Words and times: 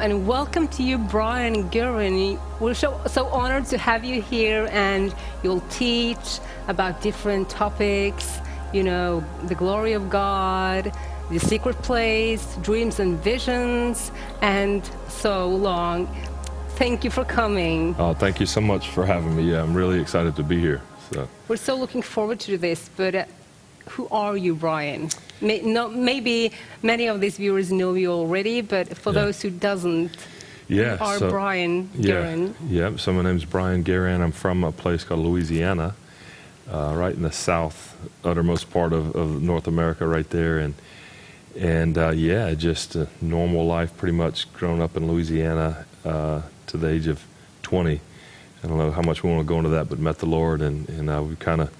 And 0.00 0.26
welcome 0.26 0.66
to 0.68 0.82
you, 0.82 0.96
Brian 0.96 1.68
Guerin. 1.68 2.40
We're 2.58 2.72
so, 2.72 2.98
so 3.06 3.26
honored 3.26 3.66
to 3.66 3.76
have 3.76 4.02
you 4.02 4.22
here, 4.22 4.66
and 4.72 5.14
you'll 5.42 5.60
teach 5.68 6.40
about 6.68 7.02
different 7.02 7.50
topics. 7.50 8.38
You 8.72 8.82
know, 8.82 9.22
the 9.44 9.54
glory 9.54 9.92
of 9.92 10.08
God, 10.08 10.90
the 11.28 11.38
secret 11.38 11.76
place, 11.82 12.56
dreams 12.62 12.98
and 12.98 13.18
visions, 13.18 14.10
and 14.40 14.88
so 15.08 15.50
long. 15.50 16.08
Thank 16.76 17.04
you 17.04 17.10
for 17.10 17.26
coming. 17.26 17.94
Oh, 17.98 18.14
thank 18.14 18.40
you 18.40 18.46
so 18.46 18.62
much 18.62 18.88
for 18.88 19.04
having 19.04 19.36
me. 19.36 19.50
Yeah, 19.50 19.62
I'm 19.62 19.74
really 19.74 20.00
excited 20.00 20.34
to 20.36 20.42
be 20.42 20.58
here. 20.58 20.80
So. 21.12 21.28
We're 21.46 21.56
so 21.56 21.76
looking 21.76 22.00
forward 22.00 22.40
to 22.40 22.56
this, 22.56 22.88
but 22.96 23.14
uh, 23.14 23.24
who 23.90 24.08
are 24.10 24.34
you, 24.34 24.54
Brian? 24.54 25.10
May, 25.40 25.60
not, 25.62 25.94
maybe 25.94 26.52
many 26.82 27.06
of 27.06 27.20
these 27.20 27.36
viewers 27.38 27.72
know 27.72 27.94
you 27.94 28.10
already, 28.12 28.60
but 28.60 28.96
for 28.96 29.12
Yeah. 29.12 29.22
those 29.24 29.40
who 29.42 29.50
doesn't, 29.50 30.10
Yeah, 30.68 30.96
who 30.98 31.04
are 31.04 31.18
so- 31.18 31.30
Brian 31.30 31.88
Yeah, 31.94 32.02
Guerin? 32.22 32.54
yeah. 32.68 32.90
So 32.96 33.12
my 33.12 33.22
name's 33.22 33.44
Brian 33.44 33.82
Guerin. 33.82 34.20
I'm 34.20 34.32
from 34.32 34.64
a 34.64 34.72
place 34.72 35.02
called 35.04 35.20
Louisiana, 35.20 35.94
uh, 36.70 36.92
right 36.96 37.14
in 37.14 37.22
the 37.22 37.32
south 37.32 37.96
uttermost 38.24 38.70
part 38.70 38.92
of, 38.92 39.14
of 39.16 39.42
North 39.42 39.66
America, 39.66 40.06
right 40.06 40.28
there. 40.30 40.58
And 40.58 40.74
and 41.58 41.98
uh, 41.98 42.10
yeah, 42.10 42.54
just 42.54 42.94
a 42.94 43.08
normal 43.20 43.66
life, 43.66 43.90
pretty 43.96 44.12
much 44.16 44.50
grown 44.52 44.80
up 44.80 44.96
in 44.96 45.08
Louisiana 45.10 45.84
uh, 46.04 46.42
to 46.68 46.76
the 46.76 46.86
age 46.88 47.08
of 47.08 47.24
20. 47.62 48.00
I 48.62 48.66
don't 48.68 48.78
know 48.78 48.92
how 48.92 49.02
much 49.02 49.24
we 49.24 49.30
want 49.30 49.40
to 49.40 49.48
go 49.48 49.58
into 49.58 49.70
that, 49.70 49.88
but 49.88 49.98
met 49.98 50.18
the 50.18 50.26
Lord, 50.26 50.60
and 50.62 50.88
and 50.90 51.10
uh, 51.10 51.22
we 51.22 51.34
kind 51.36 51.60
of 51.60 51.70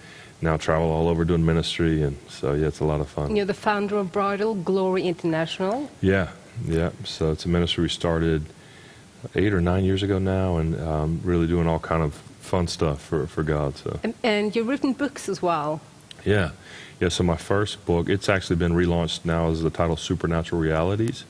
now 0.42 0.56
travel 0.56 0.91
all 0.91 1.08
over 1.08 1.24
doing 1.24 1.44
ministry, 1.44 2.02
and 2.02 2.16
so 2.28 2.55
yeah, 2.55 2.66
it's 2.69 2.80
a 2.80 2.84
lot 2.84 3.00
of 3.00 3.08
fun. 3.08 3.36
You're 3.36 3.46
the 3.46 3.55
founder 3.55 3.96
of 3.98 4.12
Bridal 4.12 4.55
Glory 4.55 5.02
International. 5.02 5.91
Yeah, 6.00 6.30
yeah. 6.66 6.91
So 7.05 7.32
it's 7.32 7.44
a 7.44 7.48
ministry 7.48 7.82
we 7.82 7.88
started 7.88 8.44
eight 9.34 9.52
or 9.52 9.60
nine 9.60 9.84
years 9.84 10.02
ago 10.02 10.19
now, 10.19 10.56
and 10.56 10.80
um, 10.80 11.20
really 11.24 11.47
doing 11.47 11.66
all 11.69 11.78
kind 11.78 12.02
of 12.02 12.14
fun 12.41 12.66
stuff 12.66 13.02
for, 13.02 13.27
for 13.27 13.42
God. 13.42 13.77
So 13.77 14.00
And, 14.02 14.14
and 14.22 14.56
you've 14.56 14.66
written 14.69 14.92
books 14.92 15.28
as 15.28 15.42
well. 15.42 15.80
yeah, 16.24 16.50
yeah. 17.00 17.08
So 17.10 17.22
my 17.22 17.36
first 17.36 17.84
book, 17.86 18.08
it's 18.08 18.28
actually 18.28 18.56
been 18.56 18.72
relaunched 18.72 19.25
now 19.25 19.50
as 19.50 19.62
the 19.62 19.70
title 19.70 19.97
Supernatural 19.97 20.60
Realities, 20.60 21.25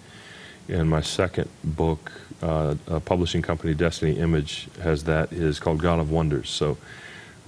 and 0.69 0.89
my 0.89 1.01
second 1.01 1.49
book, 1.65 2.13
uh, 2.43 2.77
a 2.87 3.01
publishing 3.01 3.43
company, 3.43 3.75
Destiny 3.75 4.19
Image, 4.19 4.69
has 4.83 5.03
that 5.05 5.33
is 5.33 5.59
called 5.59 5.81
God 5.81 5.99
of 5.99 6.11
Wonders. 6.13 6.49
So 6.49 6.77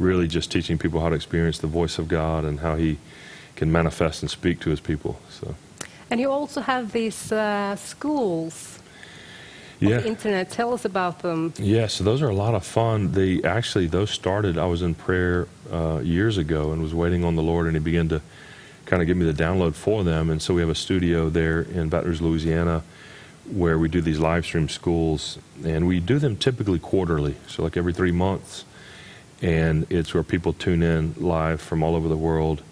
really 0.03 0.28
just 0.28 0.50
teaching 0.50 0.78
people 0.78 1.00
how 1.00 1.08
to 1.08 1.14
experience 1.14 1.58
the 1.58 1.67
voice 1.67 1.98
of 1.98 2.08
God 2.08 2.45
and 2.45 2.61
how 2.61 2.77
He 2.77 2.98
can 3.56 3.70
manifest 3.70 4.22
and 4.22 4.31
speak 4.31 4.61
to 4.61 4.70
His 4.70 4.81
people. 4.81 5.19
So 5.31 5.55
And 6.11 6.20
you 6.20 6.31
also 6.31 6.61
have 6.61 6.92
these 6.92 7.33
uh, 7.33 7.77
schools 7.77 8.81
yeah. 9.81 9.97
on 9.97 10.03
the 10.03 10.09
internet. 10.09 10.50
Tell 10.50 10.72
us 10.72 10.84
about 10.84 11.20
them. 11.20 11.53
Yeah, 11.59 11.86
so 11.86 12.05
those 12.05 12.22
are 12.22 12.28
a 12.28 12.34
lot 12.34 12.55
of 12.55 12.64
fun. 12.64 13.12
They 13.12 13.42
actually 13.42 13.86
those 13.86 14.11
started. 14.11 14.59
I 14.59 14.67
was 14.67 14.83
in 14.83 14.94
prayer 14.94 15.48
uh, 15.70 16.00
years 16.03 16.39
ago 16.39 16.72
and 16.72 16.83
was 16.83 16.94
waiting 16.94 17.25
on 17.25 17.37
the 17.37 17.42
Lord, 17.42 17.66
and 17.66 17.77
He 17.77 17.81
began 17.81 18.09
to 18.09 18.20
kind 18.87 19.00
of 19.00 19.06
give 19.06 19.16
me 19.16 19.25
the 19.25 19.42
download 19.44 19.75
for 19.75 20.05
them. 20.05 20.31
And 20.31 20.42
so 20.42 20.55
we 20.55 20.61
have 20.61 20.70
a 20.70 20.75
studio 20.75 21.31
there 21.31 21.62
in 21.62 21.89
Baton 21.89 22.09
Rouge, 22.09 22.20
Louisiana, 22.20 22.83
where 23.50 23.78
we 23.78 23.89
do 23.89 24.00
these 24.00 24.19
live 24.19 24.44
stream 24.44 24.69
schools, 24.69 25.39
and 25.64 25.87
we 25.87 26.00
do 26.00 26.19
them 26.19 26.37
typically 26.37 26.78
quarterly, 26.78 27.37
so 27.48 27.62
like 27.62 27.77
every 27.77 27.92
three 27.92 28.12
months. 28.12 28.64
And 29.42 29.86
it's 29.90 30.14
where 30.14 30.22
people 30.22 30.52
tune 30.52 30.82
in 30.82 31.14
live 31.18 31.60
from 31.60 31.82
all 31.82 31.96
over 31.96 32.08
the 32.08 32.16
world 32.16 32.62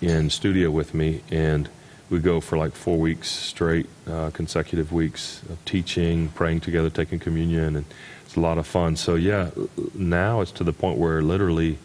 in 0.00 0.28
studio 0.30 0.70
with 0.70 0.92
me, 0.92 1.22
and 1.30 1.68
we 2.08 2.18
go 2.18 2.40
for 2.40 2.58
like 2.58 2.72
four 2.72 2.98
weeks 2.98 3.28
straight, 3.28 3.86
uh, 4.08 4.30
consecutive 4.30 4.92
weeks 4.92 5.42
of 5.48 5.64
teaching, 5.64 6.28
praying 6.30 6.60
together, 6.60 6.90
taking 6.90 7.18
communion, 7.18 7.76
and 7.76 7.84
it's 8.24 8.36
a 8.36 8.40
lot 8.40 8.58
of 8.58 8.66
fun. 8.66 8.96
So 8.96 9.14
yeah, 9.14 9.50
now 9.94 10.40
it's 10.40 10.52
to 10.52 10.64
the 10.64 10.72
point 10.72 10.98
where 10.98 11.22
literally 11.22 11.78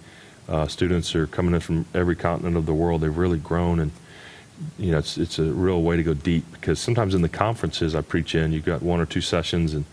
uh, 0.47 0.67
students 0.67 1.13
are 1.15 1.27
coming 1.27 1.53
in 1.53 1.59
from 1.59 1.85
every 1.93 2.15
continent 2.15 2.57
of 2.57 2.65
the 2.65 2.73
world. 2.73 3.01
They've 3.01 3.15
really 3.15 3.37
grown, 3.37 3.79
and 3.79 3.91
you 4.79 4.91
know 4.91 4.97
it's 4.97 5.17
it's 5.17 5.37
a 5.37 5.43
real 5.43 5.81
way 5.81 5.97
to 5.97 6.03
go 6.03 6.13
deep 6.13 6.45
because 6.53 6.79
sometimes 6.79 7.13
in 7.13 7.21
the 7.21 7.29
conferences 7.29 7.93
I 7.93 8.01
preach 8.01 8.33
in, 8.33 8.51
you've 8.51 8.65
got 8.65 8.81
one 8.81 8.99
or 8.99 9.05
two 9.05 9.21
sessions 9.21 9.73
and 9.73 9.85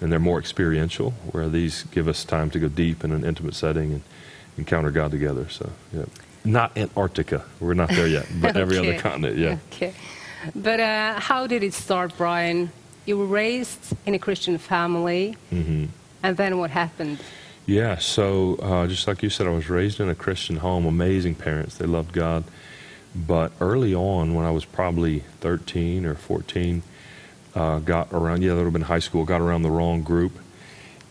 and 0.00 0.10
they're 0.10 0.18
more 0.18 0.38
experiential, 0.38 1.12
where 1.32 1.48
these 1.48 1.84
give 1.84 2.08
us 2.08 2.24
time 2.24 2.50
to 2.50 2.58
go 2.58 2.68
deep 2.68 3.04
in 3.04 3.12
an 3.12 3.24
intimate 3.24 3.54
setting 3.54 3.92
and 3.92 4.02
encounter 4.56 4.90
God 4.90 5.10
together. 5.10 5.48
So, 5.48 5.70
yeah. 5.92 6.04
Not 6.44 6.76
Antarctica. 6.76 7.44
We're 7.60 7.74
not 7.74 7.90
there 7.90 8.08
yet, 8.08 8.26
but 8.40 8.56
every 8.64 8.78
other 8.78 8.98
continent, 8.98 9.36
yeah. 9.36 9.58
Okay. 9.70 9.94
But 10.54 10.80
uh, 10.80 11.20
how 11.20 11.46
did 11.46 11.62
it 11.62 11.72
start, 11.74 12.16
Brian? 12.16 12.72
You 13.06 13.18
were 13.18 13.26
raised 13.26 13.94
in 14.06 14.14
a 14.14 14.18
Christian 14.18 14.58
family, 14.58 15.36
hmm 15.50 15.86
and 16.24 16.36
then 16.36 16.58
what 16.58 16.70
happened? 16.70 17.18
Yeah, 17.66 17.98
so 17.98 18.56
uh, 18.56 18.86
just 18.86 19.06
like 19.06 19.22
you 19.22 19.30
said, 19.30 19.46
I 19.46 19.50
was 19.50 19.68
raised 19.68 20.00
in 20.00 20.08
a 20.08 20.14
Christian 20.14 20.56
home, 20.56 20.86
amazing 20.86 21.34
parents. 21.34 21.76
They 21.76 21.86
loved 21.86 22.12
God. 22.12 22.44
But 23.14 23.52
early 23.60 23.94
on, 23.94 24.34
when 24.34 24.44
I 24.44 24.50
was 24.50 24.64
probably 24.64 25.20
13 25.40 26.06
or 26.06 26.14
14, 26.14 26.82
uh, 27.54 27.78
got 27.80 28.12
around, 28.12 28.42
yeah, 28.42 28.50
that 28.50 28.56
would 28.56 28.64
have 28.64 28.72
been 28.72 28.82
high 28.82 28.98
school, 28.98 29.24
got 29.24 29.40
around 29.40 29.62
the 29.62 29.70
wrong 29.70 30.02
group 30.02 30.32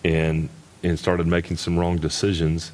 and, 0.04 0.50
and 0.84 0.98
started 0.98 1.28
making 1.28 1.58
some 1.58 1.78
wrong 1.78 1.98
decisions. 1.98 2.72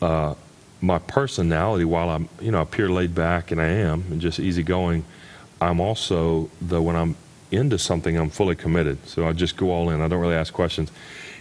Uh, 0.00 0.34
my 0.80 0.98
personality, 0.98 1.84
while 1.84 2.08
I'm, 2.08 2.28
you 2.40 2.50
know, 2.50 2.62
appear 2.62 2.88
laid 2.88 3.14
back 3.14 3.50
and 3.50 3.60
I 3.60 3.66
am, 3.66 4.04
and 4.10 4.20
just 4.20 4.38
easygoing, 4.38 5.04
I'm 5.60 5.80
also, 5.80 6.50
though, 6.60 6.82
when 6.82 6.96
I'm 6.96 7.16
into 7.50 7.78
something, 7.78 8.16
I'm 8.16 8.30
fully 8.30 8.54
committed. 8.54 9.06
So 9.06 9.26
I 9.26 9.32
just 9.32 9.56
go 9.56 9.70
all 9.70 9.90
in. 9.90 10.00
I 10.00 10.08
don't 10.08 10.20
really 10.20 10.34
ask 10.34 10.52
questions. 10.52 10.90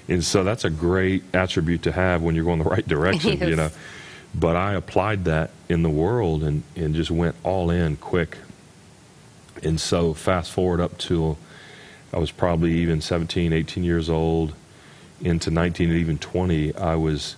And 0.07 0.23
so 0.23 0.43
that's 0.43 0.63
a 0.63 0.69
great 0.69 1.23
attribute 1.33 1.83
to 1.83 1.91
have 1.91 2.21
when 2.21 2.35
you're 2.35 2.45
going 2.45 2.59
the 2.59 2.65
right 2.69 2.87
direction, 2.87 3.39
you 3.39 3.55
know. 3.55 3.69
But 4.33 4.55
I 4.55 4.73
applied 4.73 5.25
that 5.25 5.51
in 5.69 5.83
the 5.83 5.89
world 5.89 6.43
and, 6.43 6.63
and 6.75 6.95
just 6.95 7.11
went 7.11 7.35
all 7.43 7.69
in 7.69 7.97
quick. 7.97 8.37
And 9.63 9.79
so 9.79 10.13
fast 10.13 10.51
forward 10.51 10.79
up 10.79 10.97
to 10.99 11.37
I 12.13 12.19
was 12.19 12.31
probably 12.31 12.73
even 12.73 13.01
17, 13.01 13.51
18 13.51 13.83
years 13.83 14.09
old, 14.09 14.53
into 15.21 15.51
19 15.51 15.89
and 15.89 15.99
even 15.99 16.17
20, 16.17 16.75
I 16.75 16.95
was 16.95 17.35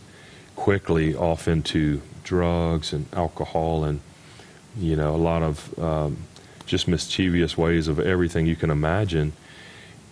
quickly 0.56 1.16
off 1.16 1.48
into 1.48 2.02
drugs 2.24 2.94
and 2.94 3.08
alcohol 3.14 3.84
and, 3.84 4.02
you 4.78 4.96
know, 4.96 5.16
a 5.16 5.18
lot 5.18 5.42
of 5.42 5.80
um, 5.80 6.18
just 6.66 6.88
mischievous 6.88 7.58
ways 7.58 7.88
of 7.88 8.00
everything 8.00 8.46
you 8.46 8.56
can 8.56 8.70
imagine. 8.70 9.34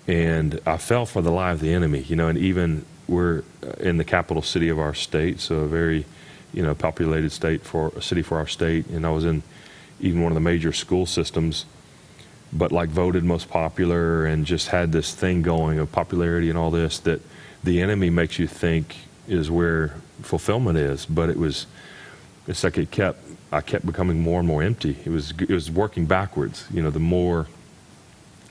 And 0.07 0.59
I 0.66 0.78
fell 0.78 1.06
for 1.06 1.22
the 1.22 1.31
lie 1.31 1.51
of 1.51 1.59
the 1.59 1.74
enemy, 1.74 2.01
you 2.03 2.16
know, 2.16 2.29
and 2.29 2.38
even 2.38 2.85
we're 3.07 3.44
in 3.79 3.97
the 3.97 4.03
capital 4.03 4.41
city 4.41 4.69
of 4.69 4.79
our 4.79 4.94
state, 4.94 5.39
so 5.39 5.59
a 5.59 5.68
very, 5.68 6.06
you 6.53 6.63
know, 6.63 6.74
populated 6.74 7.31
state 7.31 7.63
for 7.63 7.89
a 7.89 8.01
city 8.01 8.22
for 8.22 8.38
our 8.38 8.47
state. 8.47 8.88
And 8.88 9.06
I 9.06 9.12
was 9.12 9.25
in 9.25 9.44
even 10.00 10.22
one 10.22 10.31
of 10.31 10.35
the 10.35 10.41
major 10.41 10.72
school 10.72 11.06
systems 11.06 11.66
but 12.53 12.72
like 12.72 12.90
voted 12.90 13.24
most 13.24 13.50
popular 13.50 14.25
and 14.25 14.46
just 14.46 14.69
had 14.69 14.91
this 14.91 15.13
thing 15.13 15.41
going 15.41 15.80
of 15.80 15.91
popularity 15.91 16.50
and 16.50 16.58
all 16.58 16.72
this 16.72 17.00
that 17.00 17.22
the 17.63 17.81
enemy 17.81 18.09
makes 18.09 18.40
you 18.40 18.47
think 18.47 18.96
is 19.28 19.52
where 19.52 19.96
fulfillment 20.22 20.78
is. 20.78 21.06
But 21.06 21.30
it 21.30 21.38
was 21.38 21.66
it's 22.47 22.63
like 22.63 22.78
it 22.78 22.91
kept 22.91 23.19
i 23.52 23.62
kept 23.62 23.86
becoming 23.86 24.19
more 24.19 24.40
and 24.40 24.47
more 24.47 24.63
empty. 24.63 24.97
It 25.06 25.09
was 25.09 25.31
it 25.31 25.50
was 25.50 25.69
working 25.69 26.06
backwards 26.06 26.66
you 26.72 26.81
know 26.81 26.90
the 26.90 27.00
more 27.00 27.47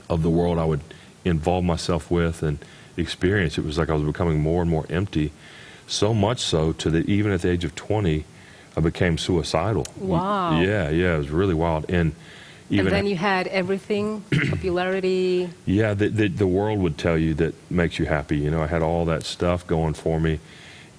of 0.08 0.22
the 0.22 0.30
world 0.30 0.58
i 0.58 0.64
would 0.64 0.82
involve 1.24 1.64
myself 1.64 2.10
with 2.10 2.40
and 2.42 2.58
experience 2.96 3.58
it 3.58 3.64
was 3.64 3.76
like 3.76 3.90
i 3.90 3.92
was 3.92 4.04
becoming 4.04 4.40
more 4.40 4.62
and 4.62 4.70
more 4.70 4.86
empty. 4.90 5.32
So 5.88 6.12
much 6.12 6.40
so 6.40 6.72
to 6.72 6.90
that 6.90 7.08
even 7.08 7.32
at 7.32 7.42
the 7.42 7.50
age 7.50 7.64
of 7.64 7.74
20 7.74 8.24
i 8.76 8.80
became 8.80 9.16
suicidal. 9.16 9.86
Wow. 9.96 10.60
yeah 10.60 10.90
yeah 10.90 11.14
it 11.14 11.18
was 11.18 11.30
really 11.30 11.54
wild. 11.54 11.90
And 11.90 12.14
even 12.68 12.86
and 12.86 12.96
then 12.96 13.06
you 13.06 13.16
had 13.16 13.46
everything, 13.46 14.22
popularity. 14.50 15.48
yeah, 15.66 15.94
the, 15.94 16.08
the, 16.08 16.28
the 16.28 16.46
world 16.46 16.80
would 16.80 16.98
tell 16.98 17.16
you 17.16 17.34
that 17.34 17.54
makes 17.70 17.98
you 17.98 18.06
happy. 18.06 18.38
You 18.38 18.50
know, 18.50 18.62
I 18.62 18.66
had 18.66 18.82
all 18.82 19.04
that 19.04 19.22
stuff 19.22 19.66
going 19.66 19.94
for 19.94 20.18
me, 20.18 20.40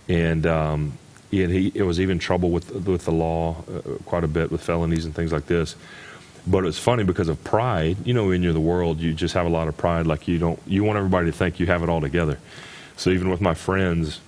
and 0.08 0.46
um, 0.46 0.98
it, 1.32 1.50
he, 1.50 1.72
it 1.76 1.84
was 1.84 2.00
even 2.00 2.20
trouble 2.20 2.52
with 2.52 2.72
with 2.72 3.06
the 3.06 3.12
law 3.12 3.58
uh, 3.70 3.82
quite 4.06 4.24
a 4.24 4.28
bit 4.28 4.50
with 4.50 4.62
felonies 4.62 5.04
and 5.04 5.14
things 5.14 5.34
like 5.34 5.48
this. 5.48 5.76
But 6.46 6.60
it 6.60 6.68
was 6.68 6.80
funny 6.80 7.04
because 7.04 7.28
of 7.28 7.44
pride. 7.44 7.98
You 8.06 8.14
know, 8.14 8.28
when 8.28 8.42
you're 8.42 8.52
in 8.52 8.56
the 8.56 8.62
world, 8.62 9.00
you 9.00 9.14
just 9.14 9.34
have 9.34 9.46
a 9.46 9.50
lot 9.50 9.68
of 9.68 9.76
pride. 9.76 10.08
Like 10.08 10.30
you 10.30 10.38
don't, 10.38 10.60
you 10.66 10.86
want 10.86 10.98
everybody 10.98 11.30
to 11.30 11.38
think 11.38 11.60
you 11.60 11.66
have 11.66 11.84
it 11.84 11.90
all 11.90 12.00
together. 12.00 12.40
So 12.96 13.10
even 13.10 13.30
with 13.30 13.42
my 13.42 13.54
friends, 13.54 14.22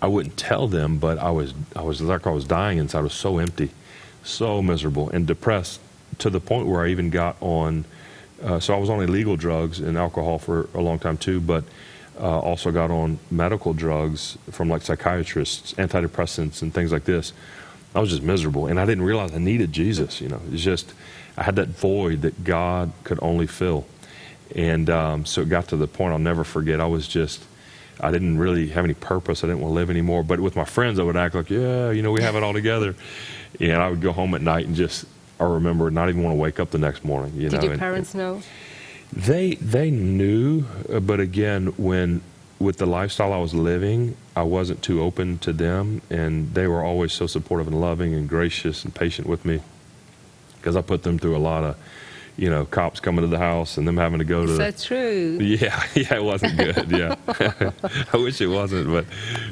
I 0.00 0.06
wouldn't 0.06 0.36
tell 0.36 0.68
them, 0.68 0.98
but 0.98 1.18
I 1.18 1.32
was 1.32 1.52
I 1.74 1.82
was 1.82 2.00
like 2.00 2.28
I 2.28 2.30
was 2.30 2.44
dying 2.44 2.78
inside. 2.78 3.00
I 3.00 3.02
was 3.02 3.12
so 3.12 3.38
empty, 3.38 3.70
so 4.22 4.62
miserable 4.62 5.10
and 5.10 5.26
depressed 5.26 5.80
to 6.18 6.30
the 6.30 6.40
point 6.40 6.66
where 6.66 6.84
I 6.84 6.88
even 6.88 7.10
got 7.10 7.36
on. 7.40 7.84
Uh, 8.42 8.60
so 8.60 8.74
I 8.74 8.78
was 8.78 8.90
on 8.90 9.02
illegal 9.02 9.36
drugs 9.36 9.80
and 9.80 9.96
alcohol 9.96 10.38
for 10.38 10.68
a 10.74 10.80
long 10.80 10.98
time 10.98 11.16
too, 11.16 11.40
but 11.40 11.64
uh, 12.20 12.38
also 12.38 12.70
got 12.70 12.90
on 12.90 13.18
medical 13.30 13.72
drugs 13.74 14.38
from 14.50 14.68
like 14.68 14.82
psychiatrists, 14.82 15.74
antidepressants, 15.74 16.62
and 16.62 16.72
things 16.72 16.92
like 16.92 17.04
this. 17.04 17.32
I 17.94 18.00
was 18.00 18.10
just 18.10 18.22
miserable, 18.22 18.66
and 18.66 18.78
I 18.78 18.84
didn't 18.84 19.04
realize 19.04 19.32
I 19.34 19.38
needed 19.38 19.72
Jesus. 19.72 20.20
You 20.20 20.28
know, 20.28 20.40
it's 20.52 20.62
just 20.62 20.94
I 21.36 21.44
had 21.44 21.56
that 21.56 21.68
void 21.68 22.22
that 22.22 22.44
God 22.44 22.92
could 23.04 23.18
only 23.22 23.46
fill, 23.46 23.86
And 24.54 24.88
um, 24.90 25.26
so 25.26 25.42
it 25.42 25.48
got 25.48 25.68
to 25.68 25.76
the 25.76 25.86
point 25.86 26.12
I'll 26.12 26.18
never 26.18 26.44
forget. 26.44 26.80
I 26.80 26.86
was 26.86 27.06
just, 27.06 27.44
I 28.00 28.10
didn't 28.10 28.38
really 28.38 28.68
have 28.68 28.84
any 28.84 28.94
purpose. 28.94 29.44
I 29.44 29.46
didn't 29.46 29.60
want 29.60 29.70
to 29.72 29.74
live 29.74 29.90
anymore. 29.90 30.24
But 30.24 30.40
with 30.40 30.56
my 30.56 30.64
friends, 30.64 30.98
I 30.98 31.02
would 31.02 31.16
act 31.16 31.34
like, 31.34 31.50
yeah, 31.50 31.90
you 31.90 32.02
know, 32.02 32.12
we 32.12 32.22
have 32.22 32.34
it 32.34 32.42
all 32.42 32.52
together. 32.52 32.94
And 33.60 33.74
I 33.74 33.88
would 33.88 34.00
go 34.00 34.12
home 34.12 34.34
at 34.34 34.42
night 34.42 34.66
and 34.66 34.74
just, 34.74 35.04
I 35.40 35.44
remember 35.44 35.90
not 35.90 36.08
even 36.08 36.22
want 36.22 36.34
to 36.36 36.40
wake 36.40 36.58
up 36.60 36.70
the 36.70 36.78
next 36.78 37.04
morning. 37.04 37.32
You 37.34 37.48
Did 37.48 37.52
know, 37.58 37.62
your 37.62 37.72
and- 37.72 37.80
parents 37.80 38.14
know? 38.14 38.42
they 39.12 39.54
they 39.54 39.90
knew, 39.90 40.64
uh, 40.92 41.00
but 41.00 41.18
again, 41.20 41.68
when 41.78 42.20
with 42.58 42.76
the 42.78 42.86
lifestyle 42.86 43.32
I 43.32 43.38
was 43.38 43.54
living, 43.54 44.16
I 44.36 44.42
wasn't 44.42 44.82
too 44.82 45.00
open 45.02 45.38
to 45.38 45.52
them, 45.52 46.02
and 46.10 46.52
they 46.54 46.66
were 46.66 46.82
always 46.82 47.12
so 47.12 47.26
supportive 47.26 47.68
and 47.68 47.80
loving 47.80 48.12
and 48.14 48.28
gracious 48.28 48.84
and 48.84 48.94
patient 48.94 49.26
with 49.28 49.44
me, 49.44 49.60
because 50.56 50.76
I 50.76 50.82
put 50.82 51.04
them 51.04 51.18
through 51.18 51.36
a 51.36 51.38
lot 51.38 51.62
of, 51.64 51.76
you 52.38 52.48
know, 52.48 52.64
cops 52.64 53.00
coming 53.00 53.22
to 53.22 53.26
the 53.26 53.38
house 53.38 53.76
and 53.76 53.86
them 53.86 53.96
having 53.96 54.20
to 54.20 54.24
go 54.24 54.46
to. 54.46 54.52
That 54.52 54.78
true? 54.78 55.38
yeah, 55.42 55.82
yeah, 55.94 56.14
it 56.14 56.22
wasn't 56.22 56.56
good. 56.56 56.88
Yeah, 56.88 57.16
I 58.12 58.16
wish 58.16 58.40
it 58.40 58.46
wasn't, 58.46 58.88
but 58.88 59.04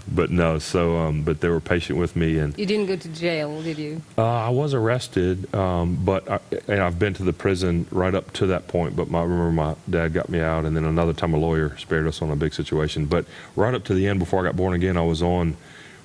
but 0.06 0.30
no. 0.30 0.60
So, 0.60 0.96
um, 0.96 1.22
but 1.22 1.40
they 1.40 1.48
were 1.48 1.60
patient 1.60 1.98
with 1.98 2.14
me, 2.14 2.38
and 2.38 2.56
You 2.56 2.64
didn't 2.64 2.86
go 2.86 2.94
to 2.94 3.08
jail, 3.08 3.60
did 3.60 3.76
you? 3.76 4.00
uh, 4.16 4.22
I 4.24 4.50
was 4.50 4.72
arrested, 4.72 5.52
um, 5.52 5.98
but 6.04 6.30
I, 6.30 6.38
and 6.68 6.80
I've 6.80 6.98
been 6.98 7.12
to 7.14 7.24
the 7.24 7.32
prison 7.32 7.88
right 7.90 8.14
up 8.14 8.32
to 8.34 8.46
that 8.46 8.68
point. 8.68 8.94
But 8.94 9.10
my, 9.10 9.18
I 9.18 9.24
remember 9.24 9.50
my 9.50 9.74
dad 9.90 10.12
got 10.12 10.28
me 10.28 10.40
out, 10.40 10.64
and 10.64 10.76
then 10.76 10.84
another 10.84 11.12
time 11.12 11.34
a 11.34 11.38
lawyer 11.38 11.76
spared 11.78 12.06
us 12.06 12.22
on 12.22 12.30
a 12.30 12.36
big 12.36 12.54
situation. 12.54 13.06
But 13.06 13.26
right 13.56 13.74
up 13.74 13.82
to 13.84 13.94
the 13.94 14.06
end, 14.06 14.20
before 14.20 14.40
I 14.40 14.44
got 14.44 14.54
born 14.56 14.74
again, 14.74 14.96
I 14.96 15.02
was 15.02 15.22
on 15.22 15.56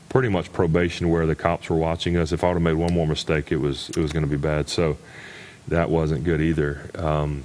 pretty 0.09 0.29
much 0.29 0.51
probation, 0.51 1.09
where 1.09 1.27
the 1.27 1.35
cops 1.35 1.69
were 1.69 1.77
watching 1.77 2.17
us. 2.17 2.31
If 2.31 2.43
I 2.43 2.47
would 2.47 2.55
have 2.55 2.63
made 2.63 2.73
one 2.73 2.91
more 2.91 3.05
mistake, 3.05 3.51
it 3.51 3.57
was 3.57 3.91
it 3.91 3.97
was 3.97 4.11
going 4.11 4.25
to 4.25 4.29
be 4.29 4.35
bad. 4.35 4.67
So 4.67 4.97
that 5.71 5.89
wasn't 5.89 6.23
good 6.23 6.41
either. 6.41 6.89
Um, 6.95 7.43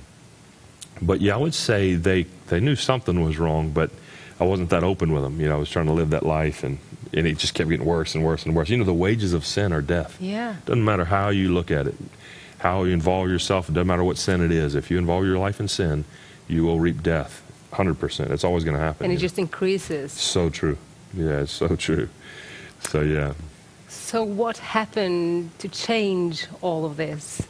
but 1.00 1.20
yeah, 1.20 1.34
I 1.34 1.38
would 1.38 1.55
say 1.55 1.94
they 1.94 2.25
they 2.49 2.61
knew 2.61 2.76
something 2.76 3.23
was 3.23 3.38
wrong, 3.38 3.70
but 3.70 3.90
I 4.38 4.44
wasn't 4.44 4.70
that 4.70 4.84
open 4.84 5.12
with 5.12 5.23
them. 5.23 5.40
You 5.40 5.49
know, 5.49 5.56
I 5.56 5.58
was 5.58 5.70
trying 5.70 5.87
to 5.87 5.93
live 5.93 6.11
that 6.11 6.25
life, 6.25 6.62
and 6.62 6.78
and 7.12 7.26
it 7.26 7.38
just 7.38 7.55
kept 7.55 7.70
getting 7.70 7.87
worse 7.87 8.14
and 8.14 8.25
worse 8.25 8.44
and 8.44 8.55
worse. 8.55 8.69
You 8.69 8.76
know, 8.76 8.84
the 8.84 8.94
wages 8.94 9.32
of 9.32 9.46
sin 9.46 9.73
are 9.73 9.82
death. 9.82 10.20
Yeah. 10.20 10.56
Doesn't 10.67 10.84
matter 10.84 11.05
how 11.05 11.31
you 11.31 11.52
look 11.52 11.70
at 11.70 11.87
it, 11.87 11.94
how 12.58 12.84
you 12.84 12.93
involve 12.93 13.28
yourself. 13.28 13.69
It 13.69 13.73
doesn't 13.73 13.87
matter 13.87 14.05
what 14.05 14.19
sin 14.19 14.40
it 14.43 14.50
is. 14.52 14.75
If 14.75 14.90
you 14.90 14.99
involve 14.99 15.25
your 15.25 15.38
life 15.38 15.61
in 15.61 15.69
sin, 15.69 16.05
you 16.49 16.64
will 16.64 16.81
reap 16.81 17.02
death. 17.02 17.43
Hundred 17.73 17.99
percent. 17.99 18.31
It's 18.31 18.44
always 18.44 18.64
going 18.64 18.76
to 18.76 18.82
happen. 18.82 19.05
And 19.05 19.12
it 19.12 19.17
you 19.17 19.19
know. 19.19 19.23
just 19.23 19.38
increases. 19.38 20.12
so 20.12 20.50
true. 20.50 20.78
Yeah, 21.14 21.40
it's 21.40 21.52
so 21.52 21.76
true. 21.76 22.08
So 22.81 23.00
yeah, 23.00 23.32
So 23.88 24.23
what 24.23 24.58
happened 24.58 25.50
to 25.58 25.69
change 25.69 26.46
all 26.61 26.84
of 26.84 26.96
this? 26.96 27.43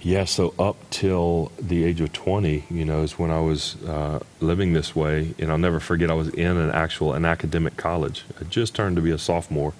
Yeah. 0.00 0.24
So 0.24 0.54
up 0.58 0.76
till 0.90 1.52
the 1.60 1.84
age 1.84 2.00
of 2.00 2.12
twenty, 2.12 2.64
you 2.70 2.84
know, 2.84 3.02
is 3.02 3.18
when 3.18 3.30
I 3.30 3.40
was 3.40 3.82
uh, 3.84 4.20
living 4.40 4.72
this 4.72 4.94
way, 4.94 5.34
and 5.38 5.50
I'll 5.50 5.58
never 5.58 5.80
forget. 5.80 6.10
I 6.10 6.14
was 6.14 6.28
in 6.28 6.56
an 6.56 6.70
actual 6.70 7.14
an 7.14 7.24
academic 7.24 7.76
college. 7.76 8.24
I 8.40 8.44
just 8.44 8.74
turned 8.74 8.96
to 8.96 9.02
be 9.02 9.10
a 9.10 9.18
sophomore, 9.18 9.74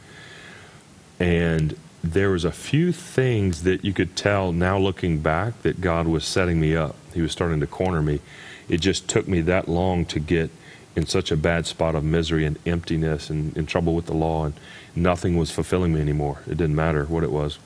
and 1.18 1.76
there 2.02 2.30
was 2.30 2.44
a 2.44 2.52
few 2.52 2.92
things 2.92 3.64
that 3.64 3.84
you 3.84 3.92
could 3.92 4.16
tell 4.16 4.52
now 4.52 4.78
looking 4.78 5.18
back 5.18 5.60
that 5.62 5.80
God 5.80 6.06
was 6.06 6.24
setting 6.24 6.60
me 6.60 6.76
up. 6.76 6.94
He 7.12 7.20
was 7.20 7.32
starting 7.32 7.60
to 7.60 7.66
corner 7.66 8.02
me. 8.02 8.20
It 8.68 8.78
just 8.78 9.08
took 9.08 9.26
me 9.26 9.40
that 9.42 9.68
long 9.68 10.04
to 10.06 10.20
get 10.20 10.50
in 10.94 11.06
such 11.06 11.30
a 11.30 11.36
bad 11.36 11.66
spot 11.66 11.94
of 11.94 12.04
misery 12.04 12.44
and 12.44 12.58
emptiness 12.66 13.30
and 13.30 13.56
in 13.56 13.66
trouble 13.66 13.94
with 13.94 14.06
the 14.06 14.14
law 14.14 14.44
and 14.44 14.54
nothing 14.94 15.36
was 15.36 15.50
fulfilling 15.50 15.94
me 15.94 16.00
anymore. 16.00 16.40
It 16.46 16.56
didn't 16.56 16.74
matter 16.74 17.04
what 17.04 17.24
it 17.24 17.30
was. 17.30 17.58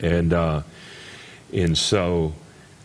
And 0.00 0.32
uh, 0.32 0.62
and 1.52 1.76
so 1.76 2.34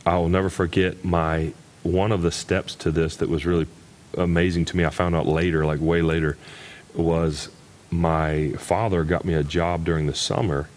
I 0.06 0.18
will 0.18 0.30
never 0.30 0.50
forget 0.50 1.04
my 1.04 1.54
one 1.84 2.12
of 2.12 2.22
the 2.22 2.32
steps 2.32 2.76
to 2.76 2.92
this 2.92 3.18
that 3.18 3.30
was 3.30 3.46
really 3.46 3.68
amazing 4.18 4.66
to 4.66 4.78
me. 4.78 4.86
I 4.86 4.90
found 4.90 5.16
out 5.16 5.26
later, 5.26 5.66
like 5.66 5.80
way 5.80 6.02
later, 6.02 6.38
was 6.94 7.50
my 7.90 8.52
father 8.54 9.04
got 9.04 9.24
me 9.26 9.34
a 9.34 9.44
job 9.44 9.86
during 9.86 10.08
the 10.08 10.16
summer, 10.16 10.70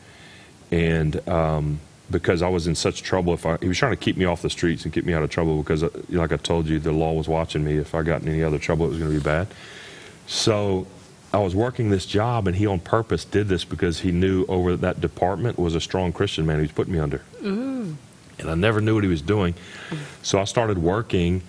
and 0.70 1.28
um, 1.28 1.80
because 2.10 2.42
I 2.42 2.48
was 2.48 2.66
in 2.66 2.74
such 2.74 3.02
trouble, 3.02 3.34
if 3.34 3.46
I, 3.46 3.56
he 3.60 3.68
was 3.68 3.78
trying 3.78 3.92
to 3.92 3.96
keep 3.96 4.16
me 4.16 4.24
off 4.24 4.42
the 4.42 4.50
streets 4.50 4.84
and 4.84 4.92
keep 4.92 5.04
me 5.04 5.14
out 5.14 5.22
of 5.22 5.30
trouble, 5.30 5.58
because 5.58 5.82
uh, 5.82 5.90
like 6.08 6.32
I 6.32 6.36
told 6.36 6.66
you, 6.66 6.78
the 6.78 6.92
law 6.92 7.12
was 7.12 7.28
watching 7.28 7.64
me. 7.64 7.76
If 7.76 7.94
I 7.94 8.02
got 8.02 8.22
in 8.22 8.28
any 8.28 8.42
other 8.42 8.58
trouble, 8.58 8.86
it 8.86 8.90
was 8.90 8.98
going 8.98 9.10
to 9.10 9.16
be 9.16 9.22
bad. 9.22 9.48
So 10.26 10.86
I 11.32 11.38
was 11.38 11.54
working 11.54 11.90
this 11.90 12.06
job, 12.06 12.48
and 12.48 12.56
he 12.56 12.66
on 12.66 12.80
purpose 12.80 13.24
did 13.24 13.48
this 13.48 13.64
because 13.64 14.00
he 14.00 14.10
knew 14.10 14.44
over 14.46 14.76
that 14.76 15.00
department 15.00 15.58
was 15.58 15.74
a 15.74 15.80
strong 15.80 16.12
Christian 16.12 16.44
man 16.44 16.56
he 16.56 16.62
was 16.62 16.72
putting 16.72 16.92
me 16.92 16.98
under. 16.98 17.22
Mm. 17.40 17.94
And 18.38 18.50
I 18.50 18.54
never 18.54 18.80
knew 18.80 18.94
what 18.94 19.04
he 19.04 19.10
was 19.10 19.22
doing. 19.22 19.54
So 20.22 20.40
I 20.40 20.44
started 20.44 20.78
working, 20.78 21.42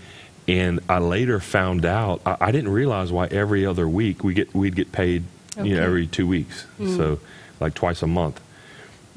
and 0.47 0.81
I 0.87 0.99
later 0.99 1.39
found 1.39 1.85
out 1.85 2.21
I, 2.25 2.37
I 2.39 2.51
didn't 2.51 2.71
realize 2.71 3.11
why 3.11 3.27
every 3.27 3.65
other 3.65 3.87
week 3.87 4.23
we 4.23 4.33
get 4.33 4.53
we'd 4.53 4.75
get 4.75 4.91
paid, 4.91 5.23
you 5.57 5.75
know, 5.75 5.81
every 5.81 6.05
two 6.05 6.27
weeks, 6.27 6.65
mm. 6.79 6.95
so 6.95 7.19
like 7.59 7.73
twice 7.73 8.01
a 8.01 8.07
month. 8.07 8.39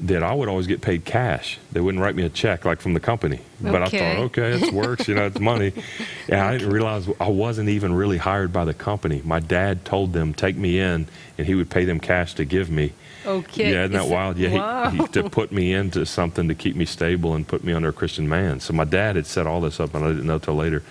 That 0.01 0.23
I 0.23 0.33
would 0.33 0.49
always 0.49 0.67
get 0.67 0.81
paid 0.81 1.05
cash. 1.05 1.57
They 1.71 1.79
wouldn't 1.79 2.03
write 2.03 2.15
me 2.15 2.23
a 2.23 2.29
check 2.29 2.65
like 2.65 2.81
from 2.81 2.93
the 2.93 2.99
company. 2.99 3.39
But 3.61 3.81
I 3.81 3.85
thought, 3.85 4.17
okay, 4.25 4.51
it 4.61 4.73
works, 4.73 5.07
you 5.07 5.15
know, 5.15 5.25
it's 5.27 5.39
money. 5.39 5.71
And 6.27 6.39
I 6.41 6.57
didn't 6.57 6.73
realize 6.73 7.07
I 7.19 7.29
wasn't 7.29 7.69
even 7.69 7.93
really 7.93 8.17
hired 8.17 8.51
by 8.51 8.65
the 8.65 8.73
company. 8.73 9.21
My 9.23 9.39
dad 9.39 9.85
told 9.85 10.11
them 10.11 10.33
take 10.33 10.57
me 10.57 10.79
in, 10.79 11.07
and 11.37 11.45
he 11.47 11.53
would 11.55 11.69
pay 11.69 11.85
them 11.85 11.99
cash 11.99 12.33
to 12.35 12.45
give 12.45 12.69
me. 12.69 12.93
Okay. 13.25 13.71
Yeah, 13.71 13.83
isn't 13.83 13.91
that 13.93 14.05
Is 14.05 14.09
it- 14.09 14.13
wild? 14.13 14.37
Yeah, 14.37 14.53
wow. 14.53 14.89
he, 14.89 14.97
he, 14.97 15.07
to 15.09 15.29
put 15.29 15.51
me 15.51 15.71
into 15.71 16.03
something 16.05 16.47
to 16.47 16.55
keep 16.55 16.75
me 16.75 16.85
stable 16.85 17.35
and 17.35 17.47
put 17.47 17.63
me 17.63 17.73
under 17.73 17.89
a 17.89 17.93
Christian 17.93 18.27
man. 18.27 18.59
So 18.59 18.73
my 18.73 18.85
dad 18.85 19.15
had 19.17 19.27
set 19.27 19.45
all 19.47 19.61
this 19.61 19.79
up, 19.79 19.93
and 19.93 20.03
I 20.03 20.09
didn't 20.09 20.25
know 20.25 20.39
till 20.39 20.55
later. 20.55 20.81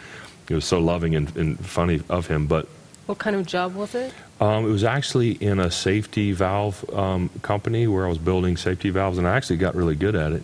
It 0.49 0.55
was 0.55 0.65
so 0.65 0.79
loving 0.79 1.15
and, 1.17 1.37
and 1.37 1.59
funny 1.67 2.01
of 2.09 2.29
him. 2.29 2.47
But 2.47 2.69
what 3.07 3.19
kind 3.19 3.35
of 3.37 3.45
job 3.45 3.75
was 3.75 3.95
it? 3.95 4.15
Um, 4.45 4.67
it 4.67 4.69
was 4.69 4.85
actually 4.85 5.33
in 5.33 5.59
a 5.59 5.71
safety 5.71 6.33
valve 6.33 6.85
um, 6.93 7.31
company 7.41 7.87
where 7.87 8.05
I 8.05 8.11
was 8.11 8.19
building 8.19 8.59
safety 8.59 8.91
valves, 8.91 9.17
and 9.17 9.27
I 9.27 9.37
actually 9.37 9.57
got 9.57 9.75
really 9.75 9.95
good 9.95 10.15
at 10.15 10.33
it. 10.33 10.43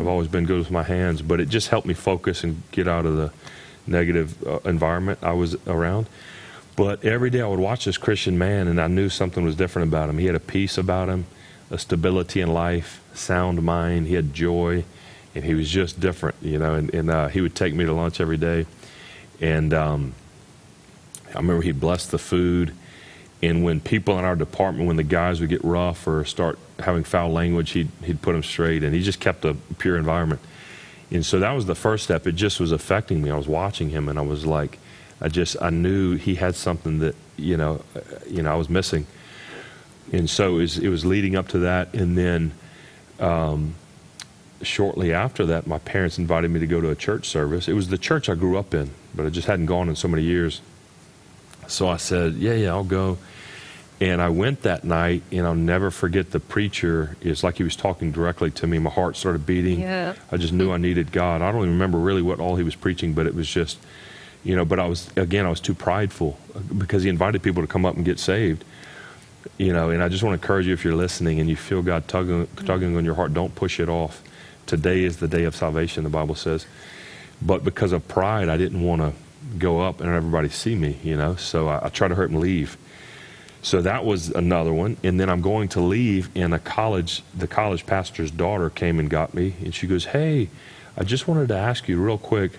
I've 0.00 0.08
always 0.08 0.26
been 0.26 0.46
good 0.46 0.58
with 0.58 0.72
my 0.72 0.82
hands, 0.82 1.22
but 1.22 1.40
it 1.40 1.48
just 1.48 1.68
helped 1.68 1.86
me 1.86 1.94
focus 1.94 2.42
and 2.42 2.60
get 2.72 2.88
out 2.88 3.06
of 3.06 3.16
the 3.16 3.30
negative 3.86 4.44
uh, 4.44 4.58
environment 4.64 5.20
I 5.22 5.32
was 5.32 5.54
around. 5.68 6.08
But 6.74 7.04
every 7.04 7.30
day 7.30 7.40
I 7.40 7.46
would 7.46 7.60
watch 7.60 7.84
this 7.84 7.96
Christian 7.98 8.36
man, 8.36 8.66
and 8.66 8.80
I 8.80 8.88
knew 8.88 9.08
something 9.08 9.44
was 9.44 9.54
different 9.54 9.88
about 9.88 10.10
him. 10.10 10.18
He 10.18 10.26
had 10.26 10.34
a 10.34 10.40
peace 10.40 10.76
about 10.76 11.08
him, 11.08 11.26
a 11.70 11.78
stability 11.78 12.40
in 12.40 12.52
life, 12.52 13.00
sound 13.14 13.62
mind. 13.62 14.08
He 14.08 14.14
had 14.14 14.34
joy, 14.34 14.84
and 15.36 15.44
he 15.44 15.54
was 15.54 15.70
just 15.70 16.00
different, 16.00 16.34
you 16.42 16.58
know. 16.58 16.74
And, 16.74 16.92
and 16.92 17.10
uh, 17.10 17.28
he 17.28 17.40
would 17.40 17.54
take 17.54 17.74
me 17.74 17.84
to 17.84 17.92
lunch 17.92 18.20
every 18.20 18.38
day, 18.38 18.66
and 19.40 19.72
um, 19.72 20.14
I 21.28 21.36
remember 21.36 21.62
he'd 21.62 21.78
bless 21.78 22.06
the 22.08 22.18
food. 22.18 22.74
And 23.42 23.64
when 23.64 23.80
people 23.80 24.18
in 24.18 24.24
our 24.24 24.36
department, 24.36 24.86
when 24.86 24.96
the 24.96 25.02
guys 25.02 25.40
would 25.40 25.50
get 25.50 25.62
rough 25.62 26.06
or 26.06 26.24
start 26.24 26.58
having 26.78 27.04
foul 27.04 27.30
language, 27.30 27.72
he'd, 27.72 27.90
he'd 28.02 28.22
put 28.22 28.32
them 28.32 28.42
straight. 28.42 28.82
And 28.82 28.94
he 28.94 29.02
just 29.02 29.20
kept 29.20 29.44
a 29.44 29.54
pure 29.78 29.96
environment. 29.96 30.40
And 31.10 31.24
so 31.24 31.38
that 31.40 31.52
was 31.52 31.66
the 31.66 31.74
first 31.74 32.04
step. 32.04 32.26
It 32.26 32.32
just 32.32 32.58
was 32.58 32.72
affecting 32.72 33.22
me. 33.22 33.30
I 33.30 33.36
was 33.36 33.46
watching 33.46 33.90
him 33.90 34.08
and 34.08 34.18
I 34.18 34.22
was 34.22 34.46
like, 34.46 34.78
I 35.20 35.28
just, 35.28 35.56
I 35.60 35.70
knew 35.70 36.16
he 36.16 36.34
had 36.34 36.54
something 36.54 36.98
that, 37.00 37.14
you 37.36 37.56
know, 37.56 37.82
uh, 37.94 38.00
you 38.28 38.42
know, 38.42 38.52
I 38.52 38.56
was 38.56 38.68
missing. 38.68 39.06
And 40.12 40.28
so 40.28 40.56
it 40.56 40.60
was, 40.60 40.78
it 40.78 40.88
was 40.88 41.04
leading 41.04 41.36
up 41.36 41.48
to 41.48 41.58
that. 41.60 41.94
And 41.94 42.16
then 42.16 42.52
um, 43.20 43.74
shortly 44.62 45.12
after 45.12 45.46
that, 45.46 45.66
my 45.66 45.78
parents 45.78 46.18
invited 46.18 46.50
me 46.50 46.60
to 46.60 46.66
go 46.66 46.80
to 46.80 46.90
a 46.90 46.94
church 46.94 47.28
service. 47.28 47.68
It 47.68 47.74
was 47.74 47.88
the 47.88 47.98
church 47.98 48.28
I 48.28 48.34
grew 48.34 48.58
up 48.58 48.74
in, 48.74 48.90
but 49.14 49.26
I 49.26 49.30
just 49.30 49.46
hadn't 49.46 49.66
gone 49.66 49.88
in 49.88 49.96
so 49.96 50.08
many 50.08 50.22
years. 50.22 50.60
So 51.68 51.88
I 51.88 51.96
said, 51.96 52.34
Yeah, 52.34 52.54
yeah, 52.54 52.70
I'll 52.70 52.84
go. 52.84 53.18
And 53.98 54.20
I 54.20 54.28
went 54.28 54.62
that 54.62 54.84
night, 54.84 55.22
and 55.32 55.46
I'll 55.46 55.54
never 55.54 55.90
forget 55.90 56.30
the 56.30 56.40
preacher. 56.40 57.16
It's 57.22 57.42
like 57.42 57.56
he 57.56 57.64
was 57.64 57.76
talking 57.76 58.12
directly 58.12 58.50
to 58.50 58.66
me. 58.66 58.78
My 58.78 58.90
heart 58.90 59.16
started 59.16 59.46
beating. 59.46 59.80
Yeah. 59.80 60.14
I 60.30 60.36
just 60.36 60.52
knew 60.52 60.70
I 60.70 60.76
needed 60.76 61.12
God. 61.12 61.40
I 61.40 61.50
don't 61.50 61.62
even 61.62 61.72
remember 61.72 61.96
really 61.96 62.20
what 62.20 62.38
all 62.38 62.56
he 62.56 62.62
was 62.62 62.74
preaching, 62.74 63.14
but 63.14 63.26
it 63.26 63.34
was 63.34 63.48
just, 63.48 63.78
you 64.44 64.54
know, 64.54 64.66
but 64.66 64.78
I 64.78 64.86
was, 64.86 65.08
again, 65.16 65.46
I 65.46 65.48
was 65.48 65.60
too 65.60 65.72
prideful 65.72 66.38
because 66.76 67.04
he 67.04 67.08
invited 67.08 67.42
people 67.42 67.62
to 67.62 67.66
come 67.66 67.86
up 67.86 67.96
and 67.96 68.04
get 68.04 68.18
saved. 68.18 68.64
You 69.56 69.72
know, 69.72 69.88
and 69.88 70.02
I 70.02 70.10
just 70.10 70.22
want 70.22 70.38
to 70.38 70.44
encourage 70.44 70.66
you 70.66 70.74
if 70.74 70.84
you're 70.84 70.94
listening 70.94 71.40
and 71.40 71.48
you 71.48 71.56
feel 71.56 71.80
God 71.80 72.06
tugging, 72.06 72.48
tugging 72.66 72.96
on 72.98 73.04
your 73.04 73.14
heart, 73.14 73.32
don't 73.32 73.54
push 73.54 73.80
it 73.80 73.88
off. 73.88 74.22
Today 74.66 75.04
is 75.04 75.18
the 75.18 75.28
day 75.28 75.44
of 75.44 75.56
salvation, 75.56 76.04
the 76.04 76.10
Bible 76.10 76.34
says. 76.34 76.66
But 77.40 77.64
because 77.64 77.92
of 77.92 78.06
pride, 78.08 78.50
I 78.50 78.58
didn't 78.58 78.82
want 78.82 79.00
to 79.00 79.12
go 79.58 79.80
up 79.80 80.00
and 80.00 80.10
everybody 80.10 80.48
see 80.48 80.74
me, 80.74 80.98
you 81.02 81.16
know, 81.16 81.36
so 81.36 81.68
I, 81.68 81.86
I 81.86 81.88
tried 81.88 82.08
to 82.08 82.14
hurt 82.14 82.30
and 82.30 82.40
leave. 82.40 82.76
So 83.62 83.82
that 83.82 84.04
was 84.04 84.30
another 84.30 84.72
one. 84.72 84.96
And 85.02 85.18
then 85.18 85.28
I'm 85.28 85.40
going 85.40 85.68
to 85.70 85.80
leave, 85.80 86.30
and 86.36 86.54
a 86.54 86.58
college, 86.58 87.22
the 87.36 87.48
college 87.48 87.84
pastor's 87.84 88.30
daughter 88.30 88.70
came 88.70 89.00
and 89.00 89.10
got 89.10 89.34
me, 89.34 89.54
and 89.60 89.74
she 89.74 89.86
goes, 89.86 90.06
Hey, 90.06 90.48
I 90.96 91.04
just 91.04 91.26
wanted 91.26 91.48
to 91.48 91.56
ask 91.56 91.88
you 91.88 92.00
real 92.00 92.18
quick. 92.18 92.52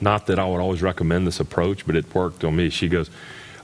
Not 0.00 0.26
that 0.26 0.38
I 0.38 0.46
would 0.46 0.60
always 0.60 0.82
recommend 0.82 1.26
this 1.26 1.40
approach, 1.40 1.86
but 1.86 1.96
it 1.96 2.12
worked 2.14 2.44
on 2.44 2.56
me. 2.56 2.68
She 2.68 2.88
goes, 2.88 3.08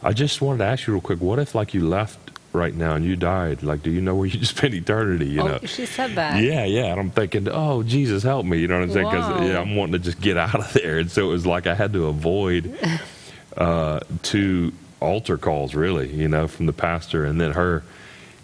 I 0.03 0.13
just 0.13 0.41
wanted 0.41 0.59
to 0.59 0.65
ask 0.65 0.87
you 0.87 0.95
real 0.95 1.03
quick, 1.03 1.21
what 1.21 1.39
if 1.39 1.55
like 1.55 1.75
you 1.75 1.87
left 1.87 2.32
right 2.53 2.75
now 2.75 2.95
and 2.95 3.05
you 3.05 3.17
died, 3.17 3.63
like, 3.63 3.83
do 3.83 3.91
you 3.91 4.01
know 4.01 4.15
where 4.15 4.27
you 4.27 4.45
spend 4.45 4.75
eternity? 4.75 5.27
You 5.27 5.43
oh, 5.43 5.49
know? 5.49 5.59
she 5.65 5.87
said 5.87 6.15
that. 6.17 6.43
Yeah, 6.43 6.65
yeah. 6.65 6.87
And 6.87 7.01
I'm 7.01 7.11
thinking, 7.11 7.49
oh, 7.51 7.83
Jesus, 7.83 8.23
help 8.23 8.47
me. 8.47 8.59
You 8.59 8.69
know 8.69 8.79
what 8.79 8.85
I'm 8.85 8.93
saying? 8.93 9.07
Because 9.07 9.49
yeah, 9.49 9.61
I'm 9.61 9.77
wanting 9.77 9.95
to 9.95 9.99
just 9.99 10.21
get 10.21 10.37
out 10.37 10.55
of 10.55 10.73
there. 10.73 10.99
And 10.99 11.11
so 11.11 11.25
it 11.25 11.33
was 11.33 11.47
like 11.47 11.67
I 11.67 11.75
had 11.75 11.93
to 11.95 12.07
avoid 12.07 12.79
uh, 13.57 14.01
two 14.23 14.73
altar 15.01 15.37
calls, 15.37 15.75
really, 15.75 16.13
you 16.13 16.29
know, 16.29 16.47
from 16.47 16.67
the 16.67 16.73
pastor 16.73 17.25
and 17.25 17.41
then 17.41 17.53
her. 17.53 17.83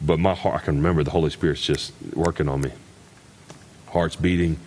But 0.01 0.19
my 0.19 0.35
heart, 0.35 0.63
I 0.63 0.65
can 0.65 0.77
remember 0.77 1.03
the 1.03 1.11
Holy 1.11 1.31
Spirit's 1.31 1.63
just 1.63 1.93
working 2.15 2.49
on 2.49 2.61
me. 2.61 2.71
Heart's 3.87 4.17
beating. 4.17 4.59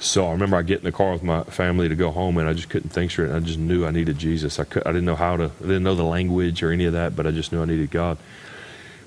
So 0.00 0.26
I 0.26 0.32
remember 0.32 0.56
I 0.56 0.62
get 0.62 0.78
in 0.78 0.84
the 0.84 0.92
car 0.92 1.12
with 1.12 1.22
my 1.22 1.44
family 1.44 1.88
to 1.88 1.94
go 1.94 2.10
home, 2.10 2.36
and 2.38 2.48
I 2.48 2.52
just 2.52 2.68
couldn't 2.68 2.90
think 2.90 3.10
straight. 3.10 3.30
I 3.30 3.40
just 3.40 3.58
knew 3.58 3.86
I 3.86 3.90
needed 3.90 4.18
Jesus. 4.18 4.58
I, 4.58 4.64
could, 4.64 4.86
I 4.86 4.90
didn't 4.90 5.04
know 5.04 5.16
how 5.16 5.36
to, 5.36 5.44
I 5.44 5.62
didn't 5.62 5.82
know 5.82 5.94
the 5.94 6.02
language 6.02 6.62
or 6.62 6.72
any 6.72 6.84
of 6.84 6.92
that, 6.92 7.14
but 7.16 7.26
I 7.26 7.30
just 7.30 7.52
knew 7.52 7.62
I 7.62 7.64
needed 7.64 7.90
God. 7.90 8.18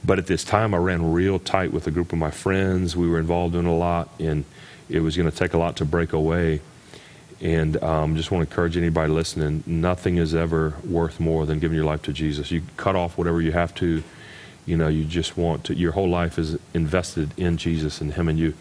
But 0.06 0.20
at 0.20 0.28
this 0.28 0.44
time, 0.44 0.74
I 0.74 0.78
ran 0.78 1.12
real 1.12 1.40
tight 1.40 1.74
with 1.74 1.88
a 1.88 1.92
group 1.92 2.14
of 2.14 2.20
my 2.20 2.32
friends. 2.32 2.96
We 2.96 3.10
were 3.10 3.20
involved 3.20 3.56
in 3.56 3.66
a 3.66 3.76
lot, 3.76 4.10
and 4.20 4.46
it 4.90 5.00
was 5.02 5.18
going 5.18 5.30
to 5.30 5.36
take 5.36 5.54
a 5.54 5.58
lot 5.58 5.78
to 5.78 5.86
break 5.86 6.14
away. 6.14 6.62
And 7.40 7.82
um, 7.84 8.16
just 8.16 8.32
want 8.32 8.48
to 8.48 8.52
encourage 8.52 8.78
anybody 8.78 9.12
listening: 9.12 9.64
nothing 9.66 10.18
is 10.18 10.34
ever 10.34 10.76
worth 10.84 11.20
more 11.20 11.46
than 11.46 11.60
giving 11.60 11.76
your 11.76 11.86
life 11.86 12.02
to 12.04 12.14
Jesus. 12.14 12.52
You 12.52 12.64
cut 12.78 12.96
off 12.96 13.18
whatever 13.18 13.42
you 13.42 13.52
have 13.52 13.76
to. 13.76 14.04
You 14.66 14.76
know, 14.76 14.88
you 14.88 15.06
just 15.06 15.38
want 15.38 15.64
to. 15.66 15.76
Your 15.76 15.92
whole 15.94 16.10
life 16.10 16.40
is 16.40 16.58
invested 16.74 17.32
in 17.38 17.58
Jesus 17.58 18.02
and 18.02 18.14
Him 18.14 18.28
and 18.28 18.40
you. 18.40 18.54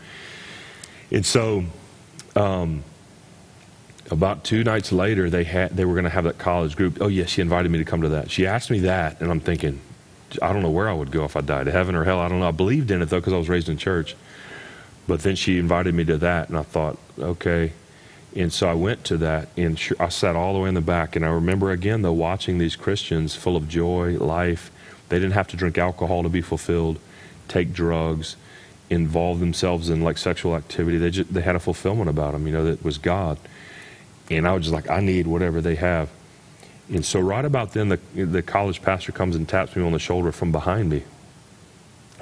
And 1.10 1.24
so, 1.24 1.64
um, 2.34 2.84
about 4.10 4.44
two 4.44 4.62
nights 4.62 4.92
later, 4.92 5.30
they 5.30 5.44
had 5.44 5.76
they 5.76 5.84
were 5.84 5.94
going 5.94 6.04
to 6.04 6.10
have 6.10 6.24
that 6.24 6.38
college 6.38 6.76
group. 6.76 6.98
Oh 7.00 7.08
yes, 7.08 7.30
she 7.30 7.40
invited 7.40 7.70
me 7.70 7.78
to 7.78 7.84
come 7.84 8.02
to 8.02 8.10
that. 8.10 8.30
She 8.30 8.46
asked 8.46 8.70
me 8.70 8.80
that, 8.80 9.20
and 9.20 9.30
I'm 9.30 9.40
thinking, 9.40 9.80
I 10.42 10.52
don't 10.52 10.62
know 10.62 10.70
where 10.70 10.88
I 10.88 10.92
would 10.92 11.10
go 11.10 11.24
if 11.24 11.36
I 11.36 11.40
died, 11.40 11.66
heaven 11.66 11.94
or 11.94 12.04
hell. 12.04 12.20
I 12.20 12.28
don't 12.28 12.40
know. 12.40 12.48
I 12.48 12.52
believed 12.52 12.90
in 12.90 13.02
it 13.02 13.06
though 13.06 13.20
because 13.20 13.32
I 13.32 13.38
was 13.38 13.48
raised 13.48 13.68
in 13.68 13.76
church. 13.76 14.16
But 15.06 15.20
then 15.20 15.36
she 15.36 15.58
invited 15.58 15.94
me 15.94 16.04
to 16.06 16.18
that, 16.18 16.48
and 16.48 16.58
I 16.58 16.62
thought, 16.62 16.98
okay. 17.18 17.72
And 18.34 18.52
so 18.52 18.68
I 18.68 18.74
went 18.74 19.04
to 19.04 19.16
that, 19.18 19.48
and 19.56 19.80
I 20.00 20.08
sat 20.08 20.34
all 20.36 20.52
the 20.52 20.58
way 20.60 20.68
in 20.68 20.74
the 20.74 20.80
back. 20.80 21.16
And 21.16 21.24
I 21.24 21.28
remember 21.28 21.70
again 21.70 22.02
though 22.02 22.12
watching 22.12 22.58
these 22.58 22.76
Christians 22.76 23.34
full 23.34 23.56
of 23.56 23.68
joy, 23.68 24.18
life. 24.18 24.70
They 25.08 25.18
didn't 25.18 25.34
have 25.34 25.48
to 25.48 25.56
drink 25.56 25.78
alcohol 25.78 26.24
to 26.24 26.28
be 26.28 26.40
fulfilled, 26.40 26.98
take 27.46 27.72
drugs, 27.72 28.36
involve 28.90 29.40
themselves 29.40 29.88
in 29.88 30.02
like 30.02 30.18
sexual 30.18 30.56
activity. 30.56 30.98
They 30.98 31.10
just 31.10 31.32
they 31.32 31.42
had 31.42 31.56
a 31.56 31.60
fulfillment 31.60 32.10
about 32.10 32.32
them, 32.32 32.46
you 32.46 32.52
know, 32.52 32.64
that 32.64 32.84
was 32.84 32.98
God. 32.98 33.38
And 34.30 34.46
I 34.46 34.52
was 34.54 34.64
just 34.64 34.74
like, 34.74 34.90
I 34.90 35.00
need 35.00 35.26
whatever 35.26 35.60
they 35.60 35.76
have. 35.76 36.10
And 36.88 37.04
so 37.04 37.20
right 37.20 37.44
about 37.44 37.72
then, 37.72 37.88
the 37.88 37.98
the 38.14 38.42
college 38.42 38.82
pastor 38.82 39.12
comes 39.12 39.34
and 39.36 39.48
taps 39.48 39.74
me 39.74 39.84
on 39.84 39.92
the 39.92 39.98
shoulder 39.98 40.32
from 40.32 40.52
behind 40.52 40.88
me. 40.90 41.02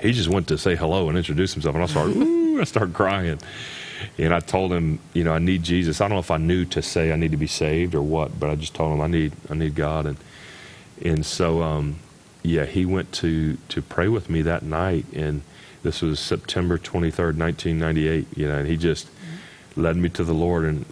He 0.00 0.12
just 0.12 0.28
went 0.28 0.48
to 0.48 0.58
say 0.58 0.74
hello 0.74 1.08
and 1.08 1.16
introduce 1.16 1.54
himself, 1.54 1.74
and 1.74 1.84
I 1.84 1.86
started, 1.86 2.16
ooh, 2.16 2.60
I 2.60 2.64
started 2.64 2.94
crying. 2.94 3.38
And 4.18 4.34
I 4.34 4.40
told 4.40 4.72
him, 4.72 4.98
you 5.12 5.22
know, 5.24 5.32
I 5.32 5.38
need 5.38 5.62
Jesus. 5.62 6.00
I 6.00 6.04
don't 6.04 6.16
know 6.16 6.20
if 6.20 6.30
I 6.30 6.36
knew 6.36 6.64
to 6.66 6.82
say 6.82 7.12
I 7.12 7.16
need 7.16 7.30
to 7.30 7.36
be 7.36 7.46
saved 7.46 7.94
or 7.94 8.02
what, 8.02 8.38
but 8.38 8.50
I 8.50 8.54
just 8.56 8.74
told 8.74 8.92
him 8.92 9.00
I 9.00 9.06
need 9.06 9.32
I 9.48 9.54
need 9.54 9.74
God. 9.74 10.06
And 10.06 10.16
and 11.02 11.24
so 11.24 11.62
um, 11.62 11.96
yeah, 12.42 12.64
he 12.64 12.84
went 12.84 13.12
to 13.14 13.56
to 13.68 13.82
pray 13.82 14.08
with 14.08 14.28
me 14.28 14.42
that 14.42 14.62
night, 14.62 15.06
and 15.14 15.42
this 15.82 16.02
was 16.02 16.18
September 16.18 16.76
twenty 16.76 17.10
third, 17.10 17.38
nineteen 17.38 17.78
ninety 17.78 18.08
eight. 18.08 18.26
You 18.36 18.48
know, 18.48 18.58
and 18.58 18.68
he 18.68 18.76
just 18.76 19.08
led 19.76 19.96
me 19.96 20.08
to 20.10 20.24
the 20.24 20.32
Lord, 20.34 20.64
and 20.64 20.84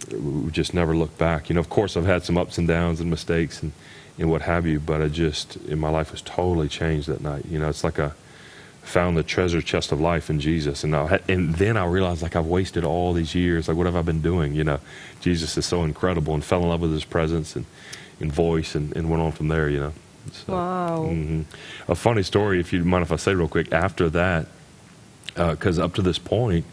we 0.45 0.51
just 0.51 0.73
never 0.73 0.95
looked 0.95 1.17
back. 1.17 1.49
You 1.49 1.55
know, 1.55 1.59
of 1.61 1.69
course, 1.69 1.95
I've 1.97 2.05
had 2.05 2.23
some 2.23 2.37
ups 2.37 2.57
and 2.57 2.67
downs 2.67 2.99
and 2.99 3.09
mistakes 3.09 3.61
and 3.63 3.71
and 4.19 4.29
what 4.29 4.43
have 4.43 4.67
you, 4.67 4.79
but 4.79 5.01
I 5.01 5.07
just 5.07 5.55
in 5.67 5.79
my 5.79 5.89
life 5.89 6.11
was 6.11 6.21
totally 6.21 6.67
changed 6.67 7.07
that 7.07 7.21
night. 7.21 7.45
You 7.49 7.57
know, 7.57 7.67
it's 7.69 7.83
like 7.83 7.99
I 7.99 8.11
found 8.83 9.17
the 9.17 9.23
treasure 9.23 9.61
chest 9.61 9.91
of 9.91 9.99
life 9.99 10.29
in 10.29 10.39
Jesus, 10.39 10.83
and 10.83 10.95
I 10.95 11.19
and 11.27 11.55
then 11.55 11.77
I 11.77 11.85
realized 11.85 12.21
like 12.21 12.35
I've 12.35 12.45
wasted 12.45 12.83
all 12.83 13.13
these 13.13 13.33
years. 13.33 13.67
Like, 13.67 13.77
what 13.77 13.85
have 13.87 13.95
I 13.95 14.01
been 14.03 14.21
doing? 14.21 14.53
You 14.53 14.63
know, 14.65 14.79
Jesus 15.21 15.57
is 15.57 15.65
so 15.65 15.83
incredible, 15.83 16.33
and 16.33 16.43
fell 16.43 16.61
in 16.61 16.69
love 16.69 16.81
with 16.81 16.91
His 16.91 17.05
presence 17.05 17.55
and, 17.55 17.65
and 18.19 18.31
voice, 18.31 18.75
and, 18.75 18.95
and 18.95 19.09
went 19.09 19.23
on 19.23 19.31
from 19.31 19.47
there. 19.47 19.67
You 19.69 19.79
know. 19.79 19.93
So, 20.31 20.53
Wow. 20.53 21.05
mhm. 21.09 21.45
A 21.87 21.95
funny 21.95 22.23
story, 22.23 22.59
if 22.59 22.71
you 22.71 22.83
mind 22.85 23.01
if 23.03 23.11
I 23.11 23.15
say 23.17 23.33
real 23.33 23.47
quick. 23.47 23.73
After 23.73 24.09
that, 24.11 24.45
because 25.35 25.79
up 25.79 25.95
to 25.95 26.01
this 26.03 26.19
point, 26.19 26.65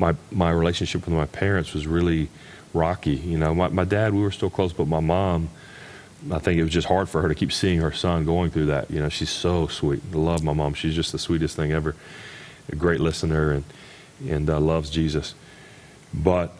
my 0.00 0.16
my 0.32 0.50
relationship 0.50 1.04
with 1.04 1.14
my 1.14 1.26
parents 1.26 1.74
was 1.74 1.86
really 1.86 2.28
rocky. 2.74 3.14
You 3.14 3.38
know, 3.38 3.54
my 3.54 3.68
my 3.68 3.84
dad 3.84 4.14
we 4.14 4.20
were 4.20 4.32
still 4.32 4.50
close, 4.50 4.72
but 4.72 4.88
my 4.88 5.00
mom. 5.00 5.50
I 6.30 6.38
think 6.38 6.58
it 6.58 6.62
was 6.62 6.72
just 6.72 6.86
hard 6.86 7.08
for 7.08 7.22
her 7.22 7.28
to 7.28 7.34
keep 7.34 7.50
seeing 7.50 7.80
her 7.80 7.92
son 7.92 8.26
going 8.26 8.50
through 8.50 8.66
that. 8.66 8.90
You 8.90 9.00
know, 9.00 9.08
she's 9.08 9.30
so 9.30 9.68
sweet. 9.68 10.02
I 10.12 10.16
love 10.16 10.44
my 10.44 10.52
mom. 10.52 10.74
She's 10.74 10.94
just 10.94 11.12
the 11.12 11.18
sweetest 11.18 11.56
thing 11.56 11.72
ever. 11.72 11.96
A 12.70 12.76
great 12.76 13.00
listener 13.00 13.52
and 13.52 13.64
and 14.28 14.50
uh, 14.50 14.60
loves 14.60 14.90
Jesus. 14.90 15.34
But 16.12 16.52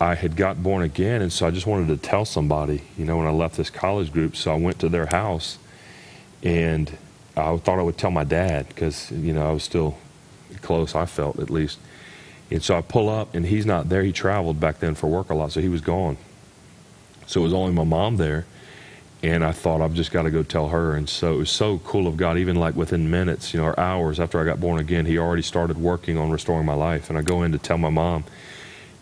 I 0.00 0.14
had 0.14 0.36
got 0.36 0.62
born 0.62 0.82
again, 0.82 1.20
and 1.20 1.32
so 1.32 1.46
I 1.46 1.50
just 1.50 1.66
wanted 1.66 1.88
to 1.88 1.96
tell 1.96 2.24
somebody. 2.24 2.82
You 2.96 3.04
know, 3.04 3.16
when 3.18 3.26
I 3.26 3.30
left 3.30 3.56
this 3.56 3.70
college 3.70 4.12
group, 4.12 4.36
so 4.36 4.52
I 4.52 4.56
went 4.56 4.78
to 4.80 4.88
their 4.88 5.06
house, 5.06 5.58
and 6.42 6.96
I 7.36 7.56
thought 7.56 7.78
I 7.78 7.82
would 7.82 7.98
tell 7.98 8.12
my 8.12 8.24
dad 8.24 8.68
because 8.68 9.10
you 9.10 9.32
know 9.32 9.48
I 9.48 9.52
was 9.52 9.64
still 9.64 9.98
close. 10.60 10.94
I 10.94 11.06
felt 11.06 11.40
at 11.40 11.50
least. 11.50 11.78
And 12.52 12.62
so 12.62 12.76
I 12.76 12.82
pull 12.82 13.08
up, 13.08 13.34
and 13.34 13.46
he's 13.46 13.64
not 13.64 13.88
there. 13.88 14.02
He 14.02 14.12
traveled 14.12 14.60
back 14.60 14.78
then 14.78 14.94
for 14.94 15.06
work 15.06 15.30
a 15.30 15.34
lot, 15.34 15.52
so 15.52 15.60
he 15.60 15.70
was 15.70 15.80
gone. 15.80 16.18
So 17.26 17.40
it 17.40 17.44
was 17.44 17.54
only 17.54 17.72
my 17.72 17.84
mom 17.84 18.18
there. 18.18 18.44
And 19.22 19.42
I 19.42 19.52
thought, 19.52 19.80
I've 19.80 19.94
just 19.94 20.10
got 20.10 20.22
to 20.24 20.30
go 20.30 20.42
tell 20.42 20.68
her. 20.68 20.94
And 20.94 21.08
so 21.08 21.34
it 21.34 21.38
was 21.38 21.50
so 21.50 21.78
cool 21.78 22.06
of 22.06 22.16
God, 22.18 22.36
even 22.36 22.56
like 22.56 22.74
within 22.74 23.08
minutes, 23.10 23.54
you 23.54 23.60
know, 23.60 23.66
or 23.66 23.80
hours 23.80 24.20
after 24.20 24.38
I 24.38 24.44
got 24.44 24.60
born 24.60 24.80
again, 24.80 25.06
He 25.06 25.16
already 25.16 25.42
started 25.42 25.78
working 25.78 26.18
on 26.18 26.30
restoring 26.30 26.66
my 26.66 26.74
life. 26.74 27.08
And 27.08 27.18
I 27.18 27.22
go 27.22 27.42
in 27.42 27.52
to 27.52 27.58
tell 27.58 27.78
my 27.78 27.88
mom, 27.88 28.24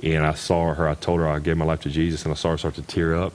and 0.03 0.25
I 0.25 0.35
saw 0.35 0.73
her, 0.75 0.89
I 0.89 0.95
told 0.95 1.19
her 1.19 1.29
I 1.29 1.41
gave 1.41 1.57
my 1.57 1.65
life 1.65 1.81
to 1.81 1.91
Jesus, 1.91 2.25
and 2.25 2.33
I 2.33 2.37
saw 2.37 2.51
her 2.51 2.59
start 2.59 2.75
to 2.77 2.83
tear 2.83 3.17
up. 3.17 3.33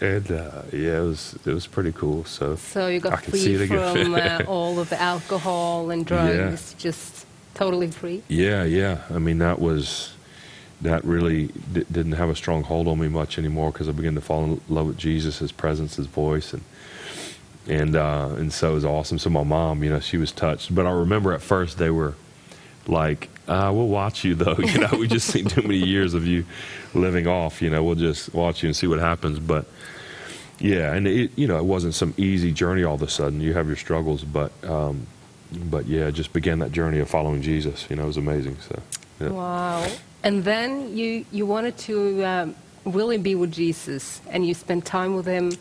and 0.00 0.30
uh, 0.30 0.62
yeah, 0.72 0.98
it 0.98 1.06
was 1.06 1.36
it 1.44 1.52
was 1.52 1.66
pretty 1.66 1.90
cool. 1.90 2.24
So 2.24 2.54
So 2.54 2.86
you 2.86 3.00
got 3.00 3.24
free 3.24 3.66
from 3.66 4.14
uh, 4.14 4.42
all 4.46 4.78
of 4.78 4.90
the 4.90 5.00
alcohol 5.00 5.90
and 5.90 6.06
drugs, 6.06 6.74
just 6.78 7.26
totally 7.54 7.88
free. 7.88 8.22
Yeah, 8.28 8.64
yeah. 8.64 9.02
I 9.10 9.18
mean, 9.18 9.38
that 9.38 9.60
was 9.60 10.14
that 10.80 11.04
really 11.04 11.46
d- 11.72 11.84
didn't 11.90 12.12
have 12.12 12.28
a 12.28 12.34
strong 12.36 12.64
hold 12.64 12.88
on 12.88 12.98
me 12.98 13.08
much 13.08 13.38
anymore 13.38 13.70
because 13.70 13.88
I 13.88 13.92
began 13.92 14.14
to 14.16 14.20
fall 14.20 14.44
in 14.44 14.60
love 14.68 14.88
with 14.88 14.98
Jesus, 14.98 15.38
His 15.38 15.52
presence, 15.52 15.96
His 15.96 16.06
voice, 16.06 16.52
and 16.52 16.62
and 17.68 17.94
uh, 17.96 18.30
and 18.36 18.52
so 18.52 18.72
it 18.72 18.74
was 18.74 18.84
awesome. 18.84 19.18
So 19.18 19.30
my 19.30 19.44
mom, 19.44 19.84
you 19.84 19.90
know, 19.90 20.00
she 20.00 20.16
was 20.16 20.32
touched. 20.32 20.74
But 20.74 20.86
I 20.86 20.90
remember 20.90 21.32
at 21.32 21.42
first 21.42 21.78
they 21.78 21.90
were 21.90 22.14
like, 22.86 23.28
uh, 23.46 23.70
"We'll 23.74 23.88
watch 23.88 24.24
you 24.24 24.34
though." 24.34 24.56
You 24.58 24.80
know, 24.80 24.88
we 24.98 25.06
just 25.06 25.28
seen 25.28 25.44
too 25.46 25.62
many 25.62 25.76
years 25.76 26.14
of 26.14 26.26
you 26.26 26.44
living 26.94 27.26
off. 27.26 27.62
You 27.62 27.70
know, 27.70 27.84
we'll 27.84 27.94
just 27.94 28.34
watch 28.34 28.62
you 28.62 28.68
and 28.68 28.76
see 28.76 28.88
what 28.88 28.98
happens. 28.98 29.38
But 29.38 29.66
yeah, 30.58 30.92
and 30.92 31.06
it, 31.06 31.30
you 31.36 31.46
know, 31.46 31.58
it 31.58 31.64
wasn't 31.64 31.94
some 31.94 32.14
easy 32.16 32.50
journey. 32.52 32.82
All 32.82 32.94
of 32.96 33.02
a 33.02 33.08
sudden, 33.08 33.40
you 33.40 33.54
have 33.54 33.68
your 33.68 33.76
struggles, 33.76 34.24
but 34.24 34.52
um, 34.64 35.06
but 35.70 35.86
yeah, 35.86 36.10
just 36.10 36.32
began 36.32 36.58
that 36.60 36.72
journey 36.72 36.98
of 36.98 37.08
following 37.08 37.42
Jesus. 37.42 37.86
You 37.90 37.96
know, 37.96 38.04
it 38.04 38.06
was 38.06 38.16
amazing. 38.16 38.56
So. 38.68 38.82
Yeah. 39.20 39.28
Wow. 39.30 39.88
And 40.22 40.44
then 40.44 40.96
you, 40.96 41.24
you 41.32 41.46
wanted 41.46 41.76
to 41.78 42.22
um, 42.24 42.54
really 42.84 43.18
be 43.18 43.34
with 43.34 43.52
Jesus, 43.52 44.20
and 44.28 44.46
you 44.46 44.54
spent 44.54 44.84
time 44.84 45.14
with 45.14 45.26
him 45.26 45.52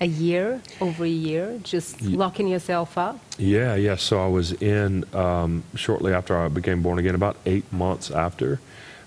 a 0.00 0.06
year, 0.06 0.62
over 0.80 1.04
a 1.04 1.08
year, 1.08 1.58
just 1.62 2.00
locking 2.02 2.46
yourself 2.46 2.96
up. 2.96 3.18
Yeah, 3.36 3.74
yeah. 3.74 3.96
So 3.96 4.22
I 4.22 4.28
was 4.28 4.52
in 4.52 5.04
um, 5.14 5.64
shortly 5.74 6.12
after 6.12 6.36
I 6.36 6.48
became 6.48 6.82
born 6.82 6.98
again, 6.98 7.14
about 7.14 7.36
eight 7.46 7.70
months 7.72 8.10
after. 8.10 8.60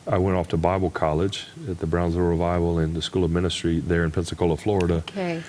I 0.07 0.17
went 0.17 0.35
off 0.35 0.49
to 0.49 0.57
Bible 0.57 0.89
college 0.89 1.45
at 1.69 1.79
the 1.79 1.85
Brownsville 1.85 2.23
Revival 2.23 2.79
and 2.79 2.95
the 2.95 3.01
School 3.01 3.23
of 3.23 3.31
Ministry 3.31 3.79
there 3.79 4.03
in 4.03 4.11
Pensacola, 4.11 4.57
Florida. 4.57 4.95
Okay. 4.95 5.43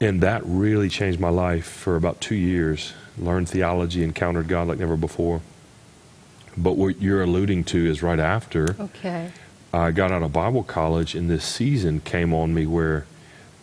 And 0.00 0.22
that 0.22 0.42
really 0.46 0.88
changed 0.88 1.20
my 1.20 1.28
life 1.28 1.66
for 1.66 1.96
about 1.96 2.20
two 2.20 2.36
years. 2.36 2.94
Learned 3.20 3.48
theology, 3.48 4.02
encountered 4.02 4.48
God 4.48 4.68
like 4.68 4.78
never 4.78 4.96
before. 4.96 5.42
But 6.56 6.76
what 6.76 7.00
you're 7.00 7.22
alluding 7.22 7.64
to 7.64 7.86
is 7.86 8.02
right 8.02 8.18
after. 8.18 8.76
Okay. 8.80 9.30
I 9.72 9.92
got 9.92 10.10
out 10.10 10.22
of 10.22 10.32
Bible 10.32 10.64
college, 10.64 11.14
and 11.14 11.30
this 11.30 11.44
season 11.44 12.00
came 12.00 12.34
on 12.34 12.52
me 12.52 12.66
where 12.66 13.06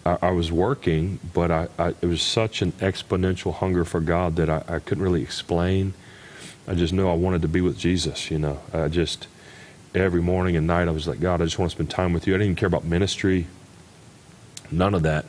I, 0.05 0.17
I 0.21 0.31
was 0.31 0.51
working, 0.51 1.19
but 1.33 1.51
I, 1.51 1.67
I, 1.77 1.89
it 2.01 2.05
was 2.05 2.21
such 2.21 2.61
an 2.61 2.71
exponential 2.73 3.53
hunger 3.53 3.83
for 3.83 3.99
God 3.99 4.37
that 4.37 4.49
I, 4.49 4.63
I 4.67 4.79
couldn't 4.79 5.03
really 5.03 5.21
explain. 5.21 5.93
I 6.67 6.75
just 6.75 6.93
knew 6.93 7.09
I 7.09 7.13
wanted 7.13 7.41
to 7.41 7.47
be 7.47 7.61
with 7.61 7.77
Jesus. 7.77 8.31
You 8.31 8.39
know, 8.39 8.59
I 8.73 8.87
just 8.87 9.27
every 9.93 10.21
morning 10.21 10.55
and 10.55 10.67
night 10.67 10.87
I 10.87 10.91
was 10.91 11.07
like, 11.07 11.19
God, 11.19 11.41
I 11.41 11.45
just 11.45 11.59
want 11.59 11.71
to 11.71 11.75
spend 11.75 11.89
time 11.89 12.13
with 12.13 12.27
you. 12.27 12.33
I 12.33 12.37
didn't 12.37 12.51
even 12.51 12.55
care 12.55 12.67
about 12.67 12.85
ministry, 12.85 13.47
none 14.71 14.93
of 14.93 15.03
that. 15.03 15.25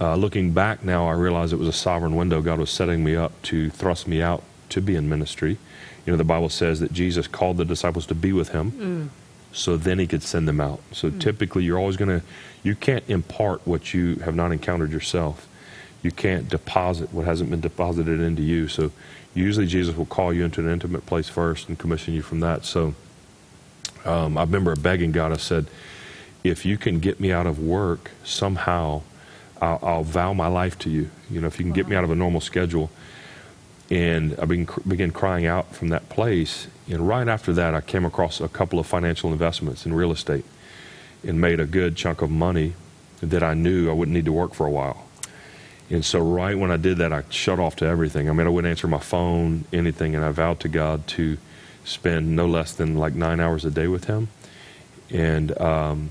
Uh, 0.00 0.16
looking 0.16 0.52
back 0.52 0.82
now, 0.82 1.06
I 1.06 1.12
realize 1.12 1.52
it 1.52 1.58
was 1.58 1.68
a 1.68 1.72
sovereign 1.72 2.16
window. 2.16 2.40
God 2.40 2.58
was 2.58 2.70
setting 2.70 3.04
me 3.04 3.14
up 3.16 3.32
to 3.42 3.68
thrust 3.70 4.08
me 4.08 4.22
out 4.22 4.42
to 4.70 4.80
be 4.80 4.96
in 4.96 5.08
ministry. 5.08 5.58
You 6.06 6.12
know, 6.12 6.16
the 6.16 6.24
Bible 6.24 6.48
says 6.48 6.80
that 6.80 6.92
Jesus 6.92 7.26
called 7.28 7.58
the 7.58 7.64
disciples 7.66 8.06
to 8.06 8.14
be 8.14 8.32
with 8.32 8.50
him 8.50 9.10
so 9.52 9.76
then 9.76 9.98
he 9.98 10.06
could 10.06 10.22
send 10.22 10.48
them 10.48 10.60
out. 10.60 10.80
So 10.92 11.10
typically, 11.10 11.64
you're 11.64 11.78
always 11.78 11.96
going 11.98 12.20
to, 12.20 12.26
you 12.62 12.74
can't 12.74 13.04
impart 13.08 13.60
what 13.66 13.92
you 13.92 14.16
have 14.16 14.34
not 14.34 14.52
encountered 14.52 14.90
yourself. 14.92 15.46
you 16.02 16.10
can't 16.10 16.48
deposit 16.48 17.12
what 17.12 17.26
hasn't 17.26 17.50
been 17.50 17.60
deposited 17.60 18.20
into 18.20 18.42
you. 18.42 18.68
So 18.68 18.90
usually 19.34 19.66
Jesus 19.66 19.96
will 19.96 20.06
call 20.06 20.32
you 20.32 20.44
into 20.44 20.60
an 20.60 20.70
intimate 20.70 21.06
place 21.06 21.28
first 21.28 21.68
and 21.68 21.78
commission 21.78 22.14
you 22.14 22.22
from 22.22 22.40
that. 22.40 22.64
So 22.64 22.94
um, 24.04 24.38
I 24.38 24.42
remember 24.42 24.74
begging 24.76 25.12
God, 25.12 25.32
I 25.32 25.36
said, 25.36 25.66
if 26.42 26.64
you 26.64 26.78
can 26.78 27.00
get 27.00 27.20
me 27.20 27.32
out 27.32 27.46
of 27.46 27.58
work 27.58 28.12
somehow, 28.24 29.02
I'll, 29.60 29.78
I'll 29.82 30.04
vow 30.04 30.32
my 30.32 30.46
life 30.46 30.78
to 30.80 30.90
you. 30.90 31.10
You 31.30 31.40
know, 31.40 31.46
if 31.46 31.58
you 31.58 31.64
can 31.64 31.72
get 31.72 31.88
me 31.88 31.96
out 31.96 32.04
of 32.04 32.10
a 32.10 32.14
normal 32.14 32.40
schedule. 32.40 32.90
And 33.90 34.38
I 34.38 34.44
began, 34.44 34.68
began 34.86 35.10
crying 35.10 35.46
out 35.46 35.74
from 35.74 35.88
that 35.88 36.08
place. 36.08 36.68
And 36.88 37.06
right 37.08 37.26
after 37.26 37.52
that, 37.54 37.74
I 37.74 37.80
came 37.80 38.04
across 38.04 38.40
a 38.40 38.48
couple 38.48 38.78
of 38.78 38.86
financial 38.86 39.32
investments 39.32 39.84
in 39.84 39.92
real 39.92 40.12
estate 40.12 40.44
and 41.26 41.40
made 41.40 41.60
a 41.60 41.66
good 41.66 41.96
chunk 41.96 42.22
of 42.22 42.30
money 42.30 42.74
that 43.20 43.42
I 43.42 43.54
knew 43.54 43.90
I 43.90 43.92
wouldn't 43.92 44.14
need 44.14 44.24
to 44.26 44.32
work 44.32 44.54
for 44.54 44.66
a 44.66 44.70
while. 44.70 45.06
And 45.90 46.04
so, 46.04 46.20
right 46.20 46.56
when 46.56 46.70
I 46.70 46.76
did 46.76 46.98
that, 46.98 47.12
I 47.12 47.24
shut 47.30 47.58
off 47.58 47.76
to 47.76 47.84
everything. 47.84 48.30
I 48.30 48.32
mean, 48.32 48.46
I 48.46 48.50
wouldn't 48.50 48.70
answer 48.70 48.86
my 48.86 49.00
phone, 49.00 49.64
anything, 49.72 50.14
and 50.14 50.24
I 50.24 50.30
vowed 50.30 50.60
to 50.60 50.68
God 50.68 51.06
to 51.08 51.36
spend 51.84 52.36
no 52.36 52.46
less 52.46 52.72
than 52.72 52.96
like 52.96 53.14
nine 53.14 53.40
hours 53.40 53.64
a 53.64 53.72
day 53.72 53.88
with 53.88 54.04
Him, 54.04 54.28
and 55.10 55.60
um, 55.60 56.10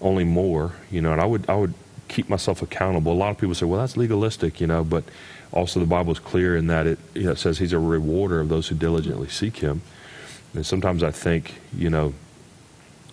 only 0.00 0.24
more, 0.24 0.76
you 0.90 1.02
know. 1.02 1.12
And 1.12 1.20
I 1.20 1.26
would, 1.26 1.48
I 1.48 1.56
would 1.56 1.74
keep 2.08 2.28
myself 2.28 2.62
accountable. 2.62 3.12
A 3.12 3.14
lot 3.14 3.30
of 3.30 3.38
people 3.38 3.54
say, 3.54 3.66
"Well, 3.66 3.80
that's 3.80 3.96
legalistic," 3.96 4.60
you 4.60 4.66
know, 4.66 4.84
but 4.84 5.04
also 5.52 5.80
the 5.80 5.86
Bible 5.86 6.12
is 6.12 6.18
clear 6.18 6.56
in 6.56 6.66
that 6.68 6.86
it, 6.86 6.98
you 7.14 7.24
know, 7.24 7.32
it 7.32 7.38
says 7.38 7.58
He's 7.58 7.72
a 7.72 7.78
rewarder 7.78 8.40
of 8.40 8.48
those 8.48 8.68
who 8.68 8.74
diligently 8.74 9.28
seek 9.28 9.58
Him. 9.58 9.82
And 10.54 10.64
sometimes 10.64 11.02
I 11.02 11.10
think, 11.10 11.54
you 11.76 11.90
know, 11.90 12.14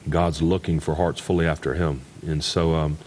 God's 0.09 0.41
looking 0.41 0.79
for 0.79 0.95
hearts 0.95 1.19
fully 1.19 1.45
after 1.45 1.73
Him, 1.73 2.01
and 2.25 2.43
so. 2.43 2.75
Um, 2.75 2.97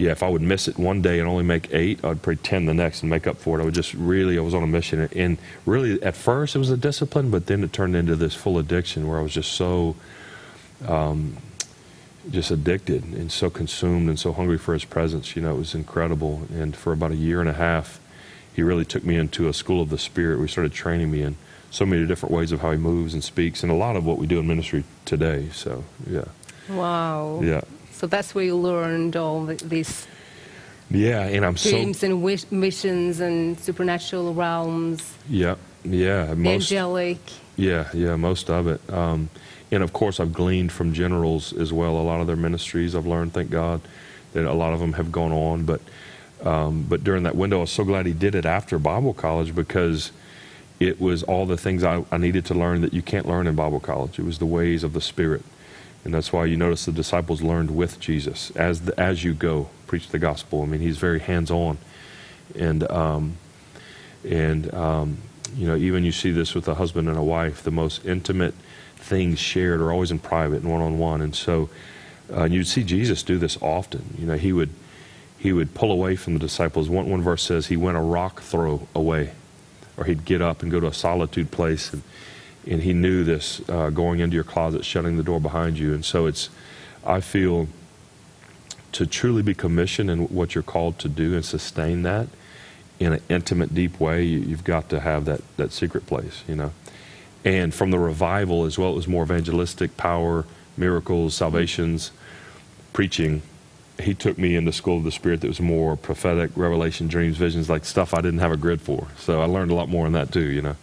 yeah, 0.00 0.12
if 0.12 0.22
I 0.22 0.30
would 0.30 0.40
miss 0.40 0.66
it 0.66 0.78
one 0.78 1.02
day 1.02 1.18
and 1.20 1.28
only 1.28 1.44
make 1.44 1.68
eight, 1.74 2.02
I'd 2.02 2.22
pretend 2.22 2.66
the 2.66 2.72
next 2.72 3.02
and 3.02 3.10
make 3.10 3.26
up 3.26 3.36
for 3.36 3.58
it. 3.58 3.62
I 3.62 3.66
would 3.66 3.74
just 3.74 3.92
really, 3.92 4.38
I 4.38 4.40
was 4.40 4.54
on 4.54 4.62
a 4.62 4.66
mission. 4.66 5.06
And 5.14 5.36
really, 5.66 6.02
at 6.02 6.16
first, 6.16 6.56
it 6.56 6.58
was 6.58 6.70
a 6.70 6.76
discipline, 6.78 7.30
but 7.30 7.48
then 7.48 7.62
it 7.62 7.74
turned 7.74 7.94
into 7.94 8.16
this 8.16 8.34
full 8.34 8.58
addiction 8.58 9.06
where 9.06 9.18
I 9.18 9.22
was 9.22 9.34
just 9.34 9.52
so, 9.52 9.96
um, 10.88 11.36
just 12.30 12.50
addicted 12.50 13.02
and 13.04 13.30
so 13.32 13.50
consumed 13.50 14.08
and 14.08 14.18
so 14.18 14.32
hungry 14.32 14.58
for 14.58 14.72
his 14.74 14.84
presence. 14.84 15.34
You 15.36 15.42
know, 15.42 15.54
it 15.54 15.58
was 15.58 15.74
incredible. 15.74 16.42
And 16.52 16.76
for 16.76 16.92
about 16.92 17.10
a 17.10 17.16
year 17.16 17.40
and 17.40 17.48
a 17.48 17.54
half, 17.54 18.00
he 18.54 18.62
really 18.62 18.84
took 18.84 19.04
me 19.04 19.16
into 19.16 19.48
a 19.48 19.52
school 19.52 19.82
of 19.82 19.90
the 19.90 19.98
Spirit. 19.98 20.38
We 20.38 20.48
started 20.48 20.72
training 20.72 21.10
me 21.10 21.22
in 21.22 21.36
so 21.70 21.86
many 21.86 22.06
different 22.06 22.34
ways 22.34 22.52
of 22.52 22.60
how 22.60 22.72
he 22.72 22.76
moves 22.78 23.14
and 23.14 23.22
speaks, 23.22 23.62
and 23.62 23.70
a 23.70 23.74
lot 23.74 23.96
of 23.96 24.04
what 24.04 24.18
we 24.18 24.26
do 24.26 24.38
in 24.40 24.46
ministry 24.46 24.84
today. 25.04 25.48
So, 25.52 25.84
yeah. 26.08 26.24
Wow. 26.68 27.40
Yeah. 27.42 27.60
So 27.92 28.06
that's 28.06 28.34
where 28.34 28.44
you 28.44 28.56
learned 28.56 29.16
all 29.16 29.44
the, 29.44 29.54
these 29.54 30.06
Yeah, 30.90 31.22
and 31.24 31.44
I'm 31.44 31.54
dreams 31.54 32.00
so. 32.00 32.06
and 32.06 32.22
wish, 32.22 32.50
missions 32.50 33.20
and 33.20 33.58
supernatural 33.60 34.34
realms, 34.34 35.14
Yeah, 35.28 35.56
yeah. 35.84 36.34
Most, 36.34 36.72
angelic. 36.72 37.18
Yeah, 37.56 37.88
yeah, 37.94 38.16
most 38.16 38.50
of 38.50 38.66
it. 38.66 38.80
Um, 38.92 39.28
and 39.70 39.82
of 39.82 39.92
course, 39.92 40.18
I've 40.18 40.32
gleaned 40.32 40.72
from 40.72 40.92
generals 40.92 41.52
as 41.52 41.72
well. 41.72 41.96
A 41.96 42.02
lot 42.02 42.20
of 42.20 42.26
their 42.26 42.36
ministries, 42.36 42.94
I've 42.94 43.06
learned, 43.06 43.32
thank 43.32 43.50
God, 43.50 43.80
that 44.32 44.44
a 44.44 44.52
lot 44.52 44.72
of 44.72 44.80
them 44.80 44.94
have 44.94 45.12
gone 45.12 45.32
on. 45.32 45.64
But 45.64 45.80
um, 46.42 46.86
but 46.88 47.04
during 47.04 47.24
that 47.24 47.36
window, 47.36 47.58
I 47.58 47.60
was 47.62 47.70
so 47.70 47.84
glad 47.84 48.06
he 48.06 48.12
did 48.12 48.34
it 48.34 48.46
after 48.46 48.78
Bible 48.78 49.12
college 49.12 49.54
because 49.54 50.10
it 50.78 51.00
was 51.00 51.22
all 51.22 51.44
the 51.44 51.58
things 51.58 51.84
I, 51.84 52.04
I 52.10 52.16
needed 52.16 52.46
to 52.46 52.54
learn 52.54 52.80
that 52.80 52.94
you 52.94 53.02
can't 53.02 53.28
learn 53.28 53.46
in 53.46 53.54
Bible 53.54 53.80
college. 53.80 54.18
It 54.18 54.24
was 54.24 54.38
the 54.38 54.46
ways 54.46 54.82
of 54.82 54.94
the 54.94 55.00
Spirit, 55.00 55.42
and 56.04 56.14
that's 56.14 56.32
why 56.32 56.46
you 56.46 56.56
notice 56.56 56.86
the 56.86 56.92
disciples 56.92 57.42
learned 57.42 57.76
with 57.76 58.00
Jesus 58.00 58.50
as 58.52 58.82
the, 58.82 58.98
as 58.98 59.22
you 59.22 59.34
go 59.34 59.68
preach 59.86 60.08
the 60.08 60.18
gospel. 60.18 60.62
I 60.62 60.66
mean, 60.66 60.80
he's 60.80 60.96
very 60.96 61.20
hands 61.20 61.50
on, 61.50 61.76
and 62.58 62.90
um, 62.90 63.36
and 64.24 64.72
um, 64.72 65.18
you 65.54 65.66
know 65.66 65.76
even 65.76 66.04
you 66.04 66.12
see 66.12 66.30
this 66.30 66.54
with 66.54 66.66
a 66.68 66.74
husband 66.74 67.08
and 67.08 67.18
a 67.18 67.22
wife. 67.22 67.62
The 67.62 67.70
most 67.70 68.06
intimate 68.06 68.54
things 69.00 69.38
shared 69.38 69.80
are 69.80 69.92
always 69.92 70.10
in 70.10 70.18
private 70.18 70.62
and 70.62 70.70
one 70.70 70.80
on 70.80 70.98
one. 70.98 71.20
And 71.20 71.34
so 71.34 71.68
uh, 72.32 72.44
you'd 72.44 72.66
see 72.66 72.84
Jesus 72.84 73.22
do 73.22 73.38
this 73.38 73.58
often. 73.60 74.16
You 74.18 74.26
know, 74.26 74.36
he 74.36 74.52
would 74.52 74.70
he 75.38 75.52
would 75.52 75.74
pull 75.74 75.90
away 75.90 76.16
from 76.16 76.34
the 76.34 76.40
disciples. 76.40 76.88
One 76.88 77.10
one 77.10 77.22
verse 77.22 77.42
says 77.42 77.66
he 77.66 77.76
went 77.76 77.96
a 77.96 78.00
rock 78.00 78.42
throw 78.42 78.86
away, 78.94 79.32
or 79.96 80.04
he'd 80.04 80.24
get 80.24 80.40
up 80.42 80.62
and 80.62 80.70
go 80.70 80.80
to 80.80 80.86
a 80.86 80.94
solitude 80.94 81.50
place 81.50 81.92
and. 81.92 82.02
And 82.66 82.82
he 82.82 82.92
knew 82.92 83.24
this 83.24 83.62
uh, 83.70 83.88
going 83.88 84.20
into 84.20 84.34
your 84.34 84.44
closet, 84.44 84.84
shutting 84.84 85.16
the 85.16 85.22
door 85.22 85.40
behind 85.40 85.78
you. 85.78 85.94
And 85.94 86.04
so 86.04 86.26
it's, 86.26 86.50
I 87.02 87.20
feel, 87.20 87.68
to 88.92 89.06
truly 89.06 89.40
be 89.42 89.54
commissioned 89.54 90.10
in 90.10 90.28
what 90.28 90.54
you're 90.54 90.62
called 90.62 90.98
to 90.98 91.08
do 91.08 91.34
and 91.34 91.42
sustain 91.42 92.02
that 92.02 92.28
in 92.98 93.14
an 93.14 93.22
intimate, 93.30 93.74
deep 93.74 93.98
way, 93.98 94.22
you, 94.24 94.40
you've 94.40 94.62
got 94.62 94.90
to 94.90 95.00
have 95.00 95.24
that, 95.24 95.40
that 95.56 95.72
secret 95.72 96.04
place, 96.04 96.44
you 96.46 96.54
know. 96.54 96.70
And 97.44 97.72
from 97.72 97.90
the 97.90 97.98
revival 97.98 98.64
as 98.64 98.78
well, 98.78 98.90
it 98.92 98.96
was 98.96 99.08
more 99.08 99.22
evangelistic 99.22 99.96
power, 99.96 100.44
miracles, 100.76 101.34
salvations, 101.34 102.10
preaching. 102.92 103.42
He 103.98 104.14
took 104.14 104.38
me 104.38 104.56
into 104.56 104.72
school 104.72 104.98
of 104.98 105.04
the 105.04 105.12
spirit 105.12 105.40
that 105.42 105.48
was 105.48 105.60
more 105.60 105.96
prophetic, 105.96 106.50
revelation, 106.54 107.08
dreams, 107.08 107.36
visions, 107.36 107.68
like 107.70 107.84
stuff 107.84 108.12
I 108.14 108.20
didn't 108.20 108.40
have 108.40 108.52
a 108.52 108.56
grid 108.56 108.80
for. 108.80 109.08
So 109.18 109.40
I 109.40 109.44
learned 109.46 109.70
a 109.70 109.74
lot 109.74 109.88
more 109.88 110.06
in 110.06 110.12
that 110.12 110.32
too, 110.32 110.48
you 110.50 110.62
know. 110.62 110.76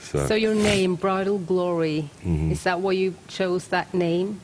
So, 0.00 0.26
So 0.26 0.34
your 0.34 0.54
name, 0.54 0.96
Bridal 0.96 1.38
Glory, 1.38 2.10
Mhm. 2.24 2.50
is 2.52 2.62
that 2.64 2.80
why 2.80 2.92
you 2.92 3.14
chose 3.28 3.68
that 3.68 3.92
name? 3.94 4.40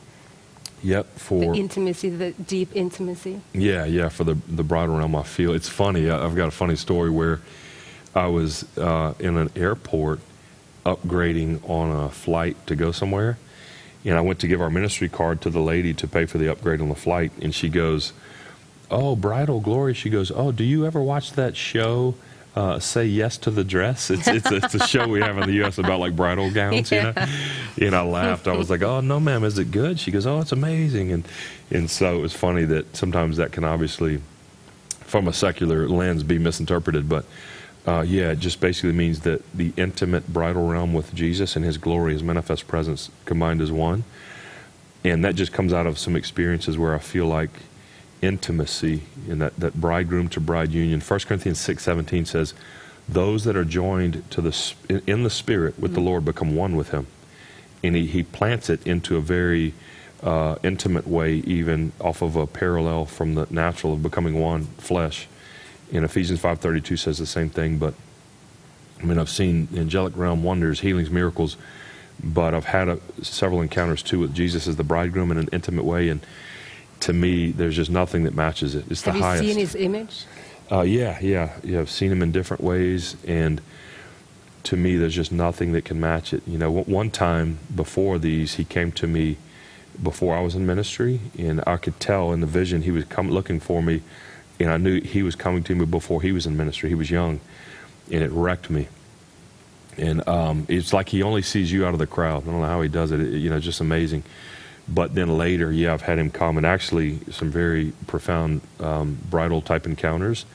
yep, 0.83 1.05
for 1.17 1.53
The 1.53 1.59
intimacy, 1.59 2.09
the 2.09 2.31
deep 2.31 2.69
intimacy. 2.73 3.39
Yeah, 3.53 3.85
yeah, 3.85 4.09
for 4.09 4.23
the 4.23 4.35
the 4.49 4.63
bridal 4.63 4.97
realm, 4.97 5.15
I 5.15 5.23
feel 5.23 5.53
it's 5.53 5.69
funny. 5.69 6.09
I- 6.09 6.25
I've 6.25 6.35
got 6.35 6.47
a 6.47 6.51
funny 6.51 6.75
story 6.75 7.09
where 7.11 7.39
I 8.15 8.27
was 8.27 8.65
uh, 8.77 9.13
in 9.19 9.37
an 9.37 9.51
airport 9.55 10.19
upgrading 10.85 11.67
on 11.69 11.91
a 12.05 12.09
flight 12.09 12.55
to 12.67 12.75
go 12.75 12.91
somewhere, 12.91 13.37
and 14.03 14.15
I 14.15 14.21
went 14.21 14.39
to 14.39 14.47
give 14.47 14.61
our 14.61 14.69
ministry 14.69 15.09
card 15.09 15.41
to 15.41 15.49
the 15.49 15.59
lady 15.61 15.93
to 15.95 16.07
pay 16.07 16.25
for 16.25 16.37
the 16.37 16.49
upgrade 16.51 16.81
on 16.81 16.89
the 16.89 16.95
flight, 16.95 17.31
and 17.41 17.53
she 17.53 17.69
goes, 17.69 18.13
"Oh, 18.89 19.15
bridal 19.15 19.59
glory." 19.59 19.93
She 19.93 20.09
goes, 20.09 20.31
"Oh, 20.31 20.51
do 20.51 20.63
you 20.63 20.85
ever 20.85 21.01
watch 21.01 21.33
that 21.33 21.55
show?" 21.55 22.15
Uh, 22.53 22.79
say 22.79 23.05
yes 23.05 23.37
to 23.37 23.49
the 23.49 23.63
dress. 23.63 24.09
It's 24.09 24.27
it's 24.27 24.51
a, 24.51 24.55
it's 24.57 24.75
a 24.75 24.85
show 24.85 25.07
we 25.07 25.21
have 25.21 25.37
in 25.37 25.47
the 25.47 25.53
U.S. 25.63 25.77
about 25.77 26.01
like 26.01 26.17
bridal 26.17 26.51
gowns, 26.53 26.91
you 26.91 27.01
know. 27.01 27.13
And 27.79 27.95
I 27.95 28.01
laughed. 28.01 28.45
I 28.47 28.57
was 28.57 28.69
like, 28.69 28.81
"Oh 28.81 28.99
no, 28.99 29.21
ma'am, 29.21 29.45
is 29.45 29.57
it 29.57 29.71
good?" 29.71 29.99
She 29.99 30.11
goes, 30.11 30.25
"Oh, 30.27 30.39
it's 30.41 30.51
amazing." 30.51 31.13
And 31.13 31.23
and 31.69 31.89
so 31.89 32.17
it 32.17 32.21
was 32.21 32.33
funny 32.33 32.65
that 32.65 32.93
sometimes 32.97 33.37
that 33.37 33.53
can 33.53 33.63
obviously, 33.63 34.19
from 34.89 35.29
a 35.29 35.33
secular 35.33 35.87
lens, 35.87 36.23
be 36.23 36.39
misinterpreted. 36.39 37.07
But 37.07 37.23
uh, 37.87 38.01
yeah, 38.07 38.31
it 38.31 38.39
just 38.39 38.59
basically 38.59 38.91
means 38.91 39.21
that 39.21 39.41
the 39.53 39.73
intimate 39.75 40.31
bridal 40.31 40.67
realm 40.67 40.93
with 40.93 41.13
Jesus 41.15 41.55
and 41.55 41.65
His 41.65 41.77
glory, 41.77 42.13
His 42.13 42.23
manifest 42.23 42.67
presence, 42.67 43.09
combined 43.25 43.61
as 43.61 43.71
one. 43.71 44.03
And 45.03 45.25
that 45.25 45.35
just 45.35 45.51
comes 45.51 45.73
out 45.73 45.87
of 45.87 45.97
some 45.97 46.15
experiences 46.15 46.77
where 46.77 46.93
I 46.93 46.99
feel 46.99 47.25
like 47.25 47.49
intimacy 48.21 49.01
in 49.27 49.39
that, 49.39 49.57
that 49.59 49.73
bridegroom 49.81 50.29
to 50.29 50.39
bride 50.39 50.71
union. 50.71 51.01
1 51.01 51.19
Corinthians 51.21 51.59
six 51.59 51.83
seventeen 51.83 52.25
says, 52.25 52.53
"Those 53.09 53.45
that 53.45 53.55
are 53.55 53.65
joined 53.65 54.29
to 54.29 54.41
the 54.41 54.73
in- 55.07 55.23
the 55.23 55.31
Spirit 55.31 55.79
with 55.79 55.95
the 55.95 56.01
Lord 56.01 56.23
become 56.23 56.55
one 56.55 56.75
with 56.75 56.91
Him." 56.91 57.07
And 57.83 57.95
he, 57.95 58.05
he 58.05 58.21
plants 58.21 58.69
it 58.69 58.85
into 58.85 59.17
a 59.17 59.21
very 59.21 59.73
uh, 60.21 60.57
intimate 60.61 61.07
way, 61.07 61.35
even 61.37 61.93
off 61.99 62.21
of 62.21 62.35
a 62.35 62.45
parallel 62.45 63.05
from 63.05 63.33
the 63.33 63.47
natural 63.49 63.93
of 63.93 64.03
becoming 64.03 64.39
one 64.39 64.65
flesh. 64.77 65.27
In 65.91 66.03
Ephesians 66.03 66.39
five 66.39 66.59
thirty 66.59 66.81
two 66.81 66.97
says 66.97 67.17
the 67.17 67.25
same 67.25 67.49
thing, 67.49 67.77
but 67.77 67.93
I 69.01 69.03
mean 69.03 69.17
I've 69.19 69.29
seen 69.29 69.67
angelic 69.75 70.15
realm 70.15 70.43
wonders, 70.43 70.79
healings, 70.79 71.09
miracles, 71.09 71.57
but 72.23 72.53
I've 72.53 72.65
had 72.65 72.87
a, 72.87 72.99
several 73.21 73.61
encounters 73.61 74.01
too 74.01 74.19
with 74.19 74.33
Jesus 74.33 74.67
as 74.67 74.75
the 74.77 74.83
bridegroom 74.83 75.31
in 75.31 75.37
an 75.37 75.49
intimate 75.51 75.83
way, 75.85 76.09
and 76.09 76.25
to 77.01 77.13
me, 77.13 77.51
there's 77.51 77.75
just 77.75 77.89
nothing 77.89 78.23
that 78.25 78.35
matches 78.35 78.75
it. 78.75 78.85
It's 78.89 79.01
the 79.01 79.11
Have 79.11 79.13
the 79.13 79.19
you 79.19 79.23
highest. 79.25 79.43
seen 79.43 79.57
his 79.57 79.75
image? 79.75 80.25
Uh, 80.71 80.81
yeah, 80.81 81.17
yeah, 81.19 81.57
yeah. 81.63 81.79
I've 81.79 81.89
seen 81.89 82.11
him 82.11 82.21
in 82.21 82.31
different 82.31 82.63
ways, 82.63 83.15
and 83.27 83.59
to 84.63 84.77
me, 84.77 84.95
there's 84.97 85.15
just 85.15 85.31
nothing 85.31 85.71
that 85.71 85.83
can 85.83 85.99
match 85.99 86.31
it. 86.31 86.43
You 86.47 86.59
know, 86.59 86.69
one- 86.71 86.85
one 86.85 87.09
time 87.11 87.57
before 87.75 88.19
these, 88.19 88.53
he 88.53 88.63
came 88.63 88.91
to 88.93 89.07
me 89.07 89.37
before 90.01 90.37
I 90.37 90.41
was 90.41 90.53
in 90.53 90.65
ministry, 90.67 91.19
and 91.37 91.61
I 91.65 91.77
could 91.77 91.99
tell 91.99 92.31
in 92.31 92.39
the 92.39 92.47
vision 92.47 92.83
he 92.83 92.91
was 92.91 93.03
come 93.05 93.31
looking 93.31 93.59
for 93.59 93.81
me, 93.81 94.01
and 94.61 94.71
I 94.71 94.77
knew 94.77 95.01
he 95.01 95.23
was 95.23 95.35
coming 95.35 95.63
to 95.63 95.75
me 95.75 95.85
before 95.85 96.21
he 96.21 96.31
was 96.31 96.45
in 96.45 96.55
ministry. 96.55 96.89
He 96.89 96.95
was 96.95 97.09
young, 97.09 97.39
and 98.11 98.23
it 98.23 98.31
wrecked 98.31 98.69
me. 98.69 98.87
And 99.97 100.27
um, 100.27 100.65
it's 100.69 100.93
like 100.93 101.09
he 101.09 101.23
only 101.23 101.41
sees 101.41 101.71
you 101.71 101.85
out 101.85 101.93
of 101.93 101.99
the 101.99 102.07
crowd. 102.07 102.43
I 102.43 102.51
don't 102.51 102.61
know 102.61 102.67
how 102.67 102.81
he 102.81 102.89
does 102.89 103.11
it. 103.11 103.19
it 103.19 103.37
you 103.37 103.49
know, 103.49 103.59
just 103.59 103.81
amazing. 103.81 104.23
But 104.87 105.15
then 105.15 105.37
later, 105.37 105.71
yeah, 105.71 105.93
I've 105.93 106.01
had 106.01 106.17
him 106.17 106.31
come 106.31 106.57
and 106.57 106.65
actually 106.65 107.19
some 107.31 107.51
very 107.51 107.93
profound 108.07 108.61
um, 108.79 109.17
bridal 109.29 109.61
type 109.61 109.85
encounters, 109.85 110.45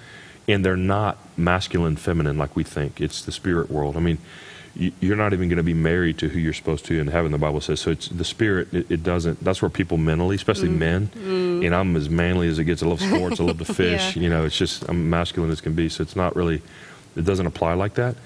and 0.48 0.64
they're 0.64 0.76
not 0.76 1.18
masculine, 1.36 1.96
feminine 1.96 2.38
like 2.38 2.54
we 2.56 2.64
think. 2.64 3.00
It's 3.00 3.22
the 3.22 3.32
spirit 3.32 3.70
world. 3.70 3.96
I 3.96 4.00
mean, 4.00 4.18
you're 4.76 5.16
not 5.16 5.32
even 5.32 5.48
going 5.48 5.56
to 5.56 5.62
be 5.62 5.74
married 5.74 6.18
to 6.18 6.28
who 6.28 6.38
you're 6.38 6.52
supposed 6.52 6.84
to 6.86 6.98
in 6.98 7.06
heaven. 7.06 7.32
The 7.32 7.38
Bible 7.38 7.60
says 7.60 7.80
so. 7.80 7.90
It's 7.90 8.08
the 8.08 8.24
spirit. 8.24 8.72
It, 8.74 8.90
it 8.90 9.02
doesn't. 9.02 9.42
That's 9.42 9.62
where 9.62 9.70
people 9.70 9.96
mentally, 9.96 10.36
especially 10.36 10.68
men, 10.68 11.10
and 11.64 11.74
I'm 11.74 11.96
as 11.96 12.10
manly 12.10 12.48
as 12.48 12.58
it 12.58 12.64
gets. 12.64 12.82
I 12.82 12.86
love 12.86 13.00
sports. 13.00 13.40
I 13.40 13.44
love 13.44 13.58
to 13.58 13.64
fish. 13.74 14.16
Yeah. 14.16 14.22
You 14.22 14.28
know, 14.28 14.44
it's 14.44 14.56
just 14.56 14.88
I'm 14.88 15.08
masculine 15.08 15.50
as 15.50 15.60
can 15.60 15.74
be. 15.74 15.88
So 15.88 16.02
it's 16.02 16.16
not 16.16 16.36
really. 16.36 16.62
It 17.16 17.24
doesn't 17.24 17.46
apply 17.46 17.74
like 17.74 17.94
that. 17.94 18.16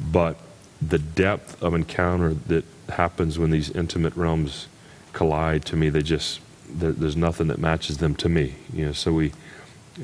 But 0.00 0.36
the 0.80 0.98
depth 0.98 1.60
of 1.62 1.74
encounter 1.74 2.34
that 2.34 2.64
happens 2.88 3.38
when 3.38 3.50
these 3.50 3.70
intimate 3.70 4.16
realms 4.16 4.68
collide, 5.12 5.64
to 5.66 5.76
me, 5.76 5.90
they 5.90 6.02
just 6.02 6.40
there, 6.68 6.92
there's 6.92 7.16
nothing 7.16 7.48
that 7.48 7.58
matches 7.58 7.98
them 7.98 8.14
to 8.16 8.28
me. 8.28 8.54
You 8.72 8.86
know, 8.86 8.92
so 8.92 9.12
we 9.12 9.32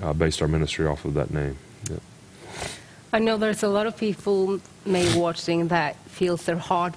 uh, 0.02 0.12
based 0.12 0.42
our 0.42 0.48
ministry 0.48 0.86
off 0.86 1.04
of 1.04 1.14
that 1.14 1.30
name. 1.30 1.58
Yeah. 1.88 1.98
I 3.16 3.18
know 3.18 3.38
there's 3.38 3.62
a 3.62 3.68
lot 3.68 3.86
of 3.86 3.96
people 3.96 4.60
maybe 4.84 5.18
watching 5.18 5.68
that 5.68 5.96
feels 6.06 6.44
their 6.44 6.58
heart 6.58 6.94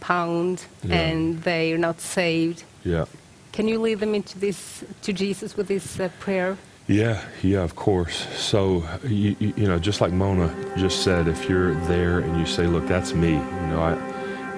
pound 0.00 0.64
Yeah. 0.82 0.96
and 0.96 1.40
they're 1.44 1.78
not 1.78 2.00
saved. 2.00 2.64
yeah. 2.84 3.04
Can 3.52 3.68
you 3.68 3.78
lead 3.80 3.98
them 4.00 4.14
into 4.14 4.36
this 4.38 4.84
to 5.02 5.12
Jesus 5.12 5.56
with 5.56 5.68
this 5.68 6.00
uh, 6.00 6.08
prayer? 6.18 6.56
Yeah, 6.88 7.20
yeah, 7.42 7.62
of 7.62 7.74
course. 7.76 8.26
So, 8.36 8.84
you, 9.04 9.36
you 9.38 9.52
you 9.56 9.66
know, 9.68 9.78
just 9.78 10.00
like 10.00 10.12
Mona 10.12 10.48
just 10.76 11.02
said, 11.04 11.28
if 11.28 11.48
you're 11.48 11.74
there 11.86 12.18
and 12.18 12.36
you 12.40 12.46
say, 12.46 12.66
look, 12.66 12.86
that's 12.88 13.12
me, 13.12 13.32
you 13.32 13.66
know, 13.70 13.80
I, 13.90 13.92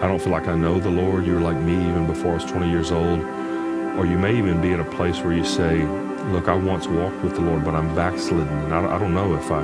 I 0.03 0.09
don't 0.09 0.20
feel 0.22 0.33
like 0.38 0.48
I 0.48 0.55
know 0.55 0.79
the 0.81 0.90
Lord. 1.03 1.27
You 1.27 1.35
were 1.35 1.40
like 1.51 1.61
me 1.70 1.75
even 1.90 2.07
before 2.07 2.33
I 2.33 2.35
was 2.40 2.44
20 2.44 2.70
years 2.70 2.90
old. 2.90 3.20
Or 3.98 4.07
you 4.07 4.18
may 4.18 4.35
even 4.40 4.61
be 4.62 4.72
in 4.72 4.81
a 4.81 4.90
place 4.96 5.18
where 5.22 5.35
you 5.40 5.44
say, 5.44 5.75
look, 6.35 6.48
I 6.48 6.55
once 6.55 6.87
walked 6.87 7.20
with 7.25 7.35
the 7.35 7.42
Lord, 7.42 7.64
but 7.66 7.75
I'm 7.75 7.94
backslidden. 7.94 8.57
And 8.64 8.72
I, 8.75 8.96
I 8.96 8.98
don't 8.98 9.14
know 9.14 9.35
if 9.35 9.51
I 9.51 9.62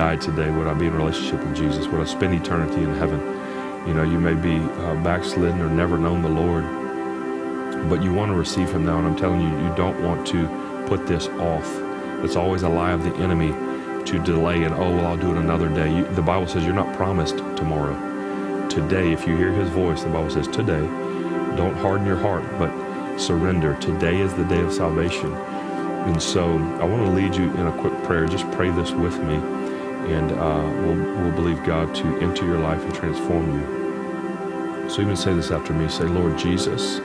died 0.00 0.20
today, 0.22 0.50
would 0.50 0.66
I 0.66 0.72
be 0.72 0.86
in 0.86 0.94
a 0.94 0.96
relationship 0.96 1.44
with 1.44 1.54
Jesus? 1.54 1.86
Would 1.88 2.00
I 2.00 2.04
spend 2.04 2.32
eternity 2.32 2.82
in 2.82 2.94
heaven? 2.94 3.20
You 3.86 3.92
know, 3.92 4.02
you 4.02 4.18
may 4.18 4.32
be 4.32 4.56
uh, 4.56 4.94
backslidden 5.02 5.60
or 5.60 5.68
never 5.68 5.98
known 5.98 6.22
the 6.22 6.28
Lord 6.28 6.64
but 7.88 8.02
you 8.02 8.12
want 8.12 8.30
to 8.30 8.36
receive 8.36 8.70
him 8.70 8.84
now 8.84 8.98
and 8.98 9.06
i'm 9.06 9.16
telling 9.16 9.40
you 9.40 9.48
you 9.48 9.74
don't 9.74 10.02
want 10.02 10.26
to 10.26 10.46
put 10.86 11.06
this 11.06 11.28
off. 11.28 11.66
It's 12.24 12.36
always 12.36 12.62
a 12.62 12.68
lie 12.68 12.90
of 12.92 13.04
the 13.04 13.14
enemy 13.16 13.52
to 14.04 14.18
delay 14.22 14.64
and 14.64 14.74
oh 14.74 14.90
well 14.96 15.06
i'll 15.06 15.16
do 15.16 15.30
it 15.30 15.38
another 15.38 15.68
day. 15.68 15.94
You, 15.94 16.04
the 16.14 16.22
bible 16.22 16.46
says 16.46 16.64
you're 16.64 16.74
not 16.74 16.94
promised 16.96 17.38
tomorrow. 17.56 17.96
Today 18.68 19.12
if 19.12 19.26
you 19.26 19.36
hear 19.36 19.52
his 19.52 19.70
voice 19.70 20.02
the 20.02 20.10
bible 20.10 20.30
says 20.30 20.48
today 20.48 20.84
don't 21.56 21.76
harden 21.76 22.06
your 22.06 22.18
heart 22.18 22.44
but 22.58 22.70
surrender. 23.18 23.76
Today 23.80 24.20
is 24.20 24.34
the 24.34 24.44
day 24.44 24.60
of 24.60 24.72
salvation. 24.72 25.32
And 26.08 26.20
so 26.20 26.44
i 26.80 26.84
want 26.84 27.04
to 27.06 27.12
lead 27.12 27.34
you 27.34 27.50
in 27.54 27.66
a 27.66 27.80
quick 27.80 27.96
prayer. 28.04 28.26
Just 28.26 28.50
pray 28.50 28.70
this 28.70 28.90
with 28.92 29.18
me 29.22 29.59
and 30.12 30.32
uh, 30.32 30.70
we'll, 30.86 31.22
we'll 31.22 31.32
believe 31.32 31.62
god 31.64 31.94
to 31.94 32.06
enter 32.20 32.44
your 32.46 32.58
life 32.58 32.82
and 32.84 32.94
transform 32.94 33.46
you 33.58 34.90
so 34.90 35.02
even 35.02 35.16
say 35.16 35.34
this 35.34 35.50
after 35.50 35.72
me 35.72 35.88
say 35.88 36.04
lord 36.04 36.38
jesus 36.38 37.00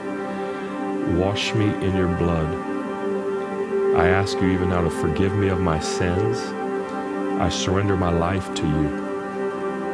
Wash 1.14 1.54
me 1.54 1.66
in 1.86 1.96
your 1.96 2.08
blood. 2.18 2.76
I 3.96 4.08
ask 4.08 4.42
you 4.42 4.50
even 4.50 4.70
now 4.70 4.82
to 4.82 4.90
forgive 4.90 5.36
me 5.36 5.50
of 5.50 5.62
my 5.62 5.80
sins. 5.80 6.40
I 7.40 7.50
surrender 7.50 7.96
my 7.96 8.12
life 8.12 8.54
to 8.56 8.68
you. 8.68 8.88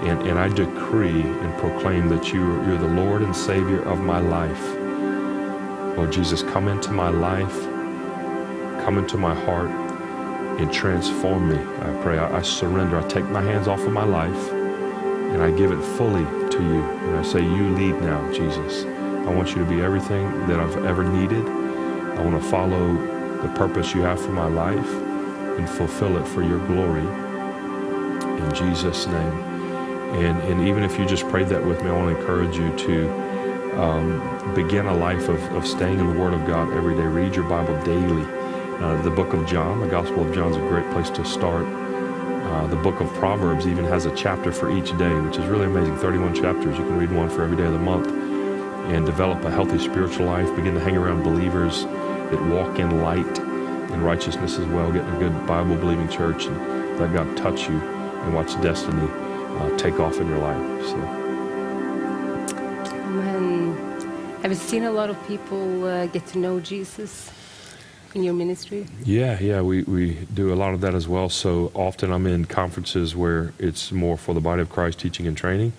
And, 0.08 0.22
and 0.28 0.40
I 0.40 0.48
decree 0.48 1.22
and 1.22 1.58
proclaim 1.60 2.08
that 2.10 2.34
you, 2.34 2.42
you're 2.66 2.78
the 2.78 2.88
Lord 2.88 3.24
and 3.24 3.36
Savior 3.36 3.84
of 3.84 4.00
my 4.00 4.20
life. 4.20 4.64
Lord 5.98 6.14
Jesus, 6.14 6.44
come 6.44 6.70
into 6.70 6.92
my 6.92 7.10
life, 7.10 7.62
come 8.86 8.98
into 8.98 9.18
my 9.18 9.36
heart, 9.36 9.70
and 10.60 10.72
transform 10.72 11.50
me. 11.50 11.58
I 11.58 12.02
pray. 12.02 12.18
I, 12.18 12.38
I 12.38 12.42
surrender. 12.42 13.00
I 13.00 13.08
take 13.08 13.26
my 13.26 13.42
hands 13.42 13.68
off 13.68 13.82
of 13.82 13.92
my 13.92 14.04
life 14.04 14.52
and 14.52 15.42
I 15.42 15.52
give 15.52 15.72
it 15.72 15.82
fully 15.98 16.26
to 16.50 16.62
you. 16.62 16.84
And 16.84 17.18
I 17.18 17.24
say, 17.24 17.42
You 17.42 17.70
lead 17.70 18.02
now, 18.02 18.32
Jesus. 18.32 18.86
I 18.86 19.34
want 19.34 19.50
you 19.50 19.64
to 19.64 19.66
be 19.66 19.82
everything 19.82 20.30
that 20.48 20.60
I've 20.60 20.84
ever 20.86 21.04
needed. 21.04 21.46
I 21.48 22.22
want 22.22 22.42
to 22.42 22.50
follow 22.50 22.94
the 23.42 23.48
purpose 23.56 23.94
you 23.96 24.02
have 24.02 24.22
for 24.22 24.32
my 24.32 24.48
life 24.48 24.94
and 25.58 25.70
fulfill 25.70 26.18
it 26.18 26.28
for 26.28 26.44
your 26.44 26.60
glory. 26.68 27.06
In 28.22 28.54
Jesus' 28.54 29.08
name. 29.08 29.52
And, 30.16 30.42
and 30.42 30.68
even 30.68 30.84
if 30.84 31.00
you 31.00 31.06
just 31.06 31.28
prayed 31.30 31.48
that 31.48 31.66
with 31.66 31.82
me, 31.82 31.90
I 31.90 31.94
want 31.94 32.14
to 32.14 32.20
encourage 32.20 32.58
you 32.58 32.76
to 32.78 33.82
um, 33.82 34.54
begin 34.54 34.88
a 34.88 34.94
life 34.94 35.30
of, 35.30 35.42
of 35.54 35.66
staying 35.66 36.00
in 36.00 36.08
the 36.08 36.20
Word 36.20 36.34
of 36.34 36.46
God 36.46 36.74
every 36.74 36.96
day. 36.96 37.04
Read 37.04 37.36
your 37.36 37.48
Bible 37.48 37.82
daily. 37.84 38.41
Uh, 38.82 39.00
the 39.04 39.12
book 39.12 39.32
of 39.34 39.46
John, 39.46 39.80
the 39.80 39.86
Gospel 39.86 40.28
of 40.28 40.34
John 40.34 40.50
is 40.50 40.58
a 40.58 40.62
great 40.62 40.90
place 40.90 41.12
to 41.12 41.24
start. 41.24 41.68
Uh, 41.68 42.66
the 42.66 42.76
book 42.76 43.00
of 43.00 43.14
Proverbs 43.14 43.68
even 43.68 43.86
has 43.86 44.08
a 44.08 44.16
chapter 44.16 44.52
for 44.52 44.76
each 44.76 44.98
day, 44.98 45.14
which 45.20 45.38
is 45.38 45.46
really 45.46 45.66
amazing. 45.66 45.96
31 45.98 46.34
chapters. 46.34 46.76
You 46.80 46.84
can 46.86 46.98
read 46.98 47.12
one 47.12 47.30
for 47.30 47.44
every 47.44 47.56
day 47.56 47.66
of 47.66 47.74
the 47.74 47.80
month 47.80 48.08
and 48.92 49.06
develop 49.06 49.46
a 49.46 49.52
healthy 49.52 49.78
spiritual 49.78 50.26
life. 50.26 50.48
Begin 50.56 50.74
to 50.74 50.80
hang 50.80 50.98
around 50.98 51.22
believers 51.22 51.84
that 51.84 52.42
walk 52.48 52.80
in 52.80 53.04
light 53.04 53.40
and 53.40 54.04
righteousness 54.04 54.58
as 54.58 54.66
well. 54.66 54.92
Get 54.92 55.06
in 55.06 55.14
a 55.14 55.20
good 55.20 55.46
Bible 55.46 55.76
believing 55.76 56.10
church 56.10 56.48
and 56.48 57.00
let 57.00 57.14
God 57.14 57.38
touch 57.38 57.70
you 57.70 57.80
and 57.80 58.34
watch 58.34 58.60
destiny 58.64 59.08
uh, 59.12 59.78
take 59.78 60.00
off 60.00 60.20
in 60.20 60.28
your 60.28 60.40
life. 60.40 60.88
So, 60.88 60.98
you 64.50 64.56
seen 64.56 64.86
a 64.86 64.92
lot 64.92 65.12
of 65.12 65.28
people 65.28 65.86
uh, 65.86 66.08
get 66.08 66.26
to 66.28 66.40
know 66.40 66.60
Jesus 66.60 67.30
in 68.14 68.24
your 68.24 68.34
ministry? 68.34 68.86
yeah, 69.04 69.40
yeah, 69.40 69.62
we, 69.62 69.84
we 69.84 70.14
do 70.34 70.54
a 70.54 70.56
lot 70.56 70.74
of 70.74 70.82
that 70.82 70.94
as 70.94 71.08
well. 71.08 71.30
So 71.30 71.72
often 71.74 72.12
I'm 72.12 72.28
in 72.28 72.46
conferences 72.46 73.16
where 73.16 73.54
it's 73.60 73.92
more 73.92 74.18
for 74.18 74.34
the 74.34 74.42
body 74.42 74.62
of 74.62 74.70
Christ 74.70 75.00
teaching 75.00 75.28
and 75.28 75.38
training, 75.38 75.74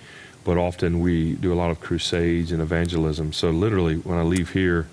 but 0.45 0.57
often 0.59 1.01
we 1.01 1.35
do 1.35 1.53
a 1.53 1.57
lot 1.57 1.71
of 1.71 1.81
crusades 1.81 2.53
and 2.53 2.63
evangelism. 2.63 3.33
So 3.33 3.51
literally, 3.51 3.97
when 3.97 4.19
I 4.19 4.23
leave 4.23 4.53
here, 4.53 4.87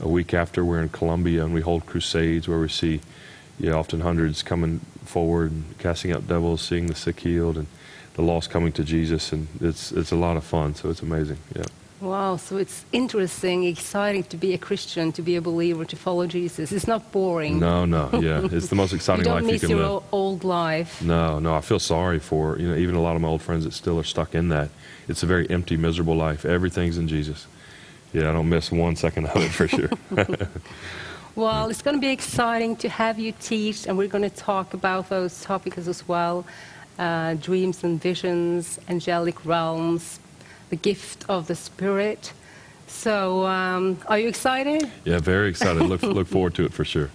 a 0.00 0.08
week 0.08 0.34
after 0.34 0.64
we're 0.64 0.82
in 0.82 0.88
Colombia 0.90 1.44
and 1.44 1.54
we 1.54 1.60
hold 1.60 1.86
crusades 1.86 2.48
where 2.48 2.58
we 2.58 2.68
see, 2.68 3.00
yeah, 3.58 3.72
often 3.72 4.00
hundreds 4.00 4.42
coming 4.42 4.80
forward 5.04 5.50
and 5.50 5.78
casting 5.78 6.12
out 6.12 6.28
devils, 6.28 6.60
seeing 6.60 6.86
the 6.86 6.94
sick 6.94 7.20
healed, 7.20 7.56
and 7.56 7.66
the 8.14 8.22
lost 8.22 8.50
coming 8.50 8.72
to 8.72 8.84
Jesus, 8.84 9.32
and 9.32 9.48
it's 9.60 9.92
it's 9.92 10.12
a 10.12 10.16
lot 10.16 10.36
of 10.36 10.44
fun. 10.44 10.74
So 10.74 10.90
it's 10.90 11.02
amazing. 11.02 11.38
Yeah. 11.54 11.64
Wow, 12.00 12.36
so 12.36 12.58
it's 12.58 12.84
interesting, 12.92 13.64
exciting 13.64 14.24
to 14.24 14.36
be 14.36 14.52
a 14.52 14.58
Christian, 14.58 15.12
to 15.12 15.22
be 15.22 15.36
a 15.36 15.40
believer, 15.40 15.84
to 15.86 15.96
follow 15.96 16.26
Jesus. 16.26 16.70
It's 16.70 16.86
not 16.86 17.10
boring. 17.10 17.58
No, 17.58 17.86
no, 17.86 18.10
yeah, 18.20 18.46
it's 18.52 18.68
the 18.68 18.74
most 18.74 18.92
exciting 18.92 19.24
don't 19.24 19.34
life 19.34 19.44
you 19.44 19.52
miss 19.52 19.60
can 19.62 19.70
your 19.70 19.78
live. 19.80 19.88
o- 19.90 20.04
old 20.12 20.44
life. 20.44 21.00
No, 21.02 21.38
no, 21.38 21.54
I 21.54 21.62
feel 21.62 21.78
sorry 21.78 22.18
for 22.18 22.58
you 22.58 22.68
know 22.68 22.76
even 22.76 22.96
a 22.96 23.00
lot 23.00 23.16
of 23.16 23.22
my 23.22 23.28
old 23.28 23.40
friends 23.40 23.64
that 23.64 23.72
still 23.72 23.98
are 23.98 24.04
stuck 24.04 24.34
in 24.34 24.50
that. 24.50 24.68
It's 25.08 25.22
a 25.22 25.26
very 25.26 25.48
empty, 25.48 25.76
miserable 25.78 26.16
life. 26.16 26.44
Everything's 26.44 26.98
in 26.98 27.08
Jesus. 27.08 27.46
Yeah, 28.12 28.28
I 28.28 28.32
don't 28.32 28.48
miss 28.48 28.70
one 28.70 28.96
second 28.96 29.26
of 29.26 29.36
it 29.36 29.48
for 29.50 29.66
sure. 29.68 29.90
Well, 31.34 31.68
it's 31.68 31.82
going 31.82 31.96
to 31.96 32.00
be 32.00 32.12
exciting 32.12 32.76
to 32.76 32.88
have 32.88 33.18
you 33.18 33.32
teach, 33.38 33.86
and 33.86 33.98
we're 33.98 34.08
going 34.08 34.22
to 34.28 34.34
talk 34.34 34.72
about 34.72 35.10
those 35.10 35.42
topics 35.42 35.86
as 35.86 36.08
well 36.08 36.46
uh, 36.98 37.34
dreams 37.34 37.84
and 37.84 38.00
visions, 38.00 38.78
angelic 38.88 39.44
realms, 39.44 40.18
the 40.70 40.76
gift 40.76 41.24
of 41.28 41.46
the 41.46 41.54
Spirit. 41.54 42.32
So, 42.86 43.44
um, 43.46 43.98
are 44.06 44.18
you 44.18 44.28
excited? 44.28 44.90
yeah, 45.04 45.18
very 45.18 45.48
excited. 45.48 45.82
Look 45.82 46.02
look 46.18 46.26
forward 46.28 46.54
to 46.54 46.64
it 46.64 46.72
for 46.72 46.84
sure. 46.84 47.10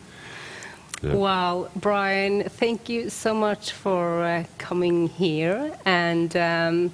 Yeah. 1.02 1.16
Well, 1.16 1.72
Brian, 1.76 2.44
thank 2.44 2.88
you 2.90 3.10
so 3.10 3.34
much 3.34 3.72
for 3.72 4.24
uh, 4.24 4.44
coming 4.60 5.08
here. 5.10 5.76
And 5.86 6.36
um, 6.38 6.94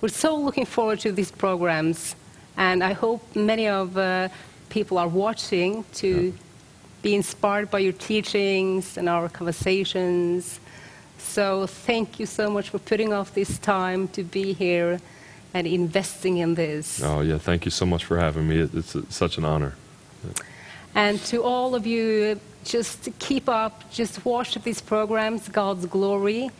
we're 0.00 0.08
so 0.08 0.36
looking 0.36 0.64
forward 0.66 1.00
to 1.00 1.12
these 1.12 1.30
programs. 1.30 2.16
And 2.56 2.82
I 2.82 2.92
hope 2.94 3.20
many 3.36 3.68
of 3.68 3.96
uh, 3.98 4.28
people 4.70 4.96
are 4.98 5.08
watching 5.08 5.84
to 5.94 6.08
Yeah. 6.08 6.32
be 7.02 7.14
inspired 7.14 7.70
by 7.70 7.80
your 7.80 7.92
teachings 7.92 8.96
and 8.96 9.08
our 9.08 9.28
conversations. 9.28 10.60
So 11.18 11.66
thank 11.66 12.18
you 12.20 12.26
so 12.26 12.48
much 12.50 12.70
for 12.70 12.78
putting 12.78 13.12
off 13.12 13.34
this 13.34 13.58
time 13.58 14.08
to 14.08 14.22
be 14.24 14.54
here 14.54 14.98
and 15.54 15.66
investing 15.66 16.38
in 16.38 16.54
this. 16.54 17.02
Oh 17.02 17.20
yeah, 17.20 17.38
thank 17.38 17.64
you 17.64 17.70
so 17.70 17.86
much 17.86 18.04
for 18.04 18.18
having 18.18 18.48
me. 18.48 18.58
It's, 18.58 18.94
it's 18.94 19.14
such 19.14 19.38
an 19.38 19.44
honor. 19.44 19.74
And 20.94 21.18
to 21.24 21.42
all 21.42 21.74
of 21.74 21.86
you, 21.86 22.38
just 22.64 23.08
keep 23.18 23.48
up, 23.48 23.90
just 23.90 24.24
watch 24.24 24.54
these 24.62 24.80
programs, 24.80 25.48
God's 25.48 25.86
Glory. 25.86 26.50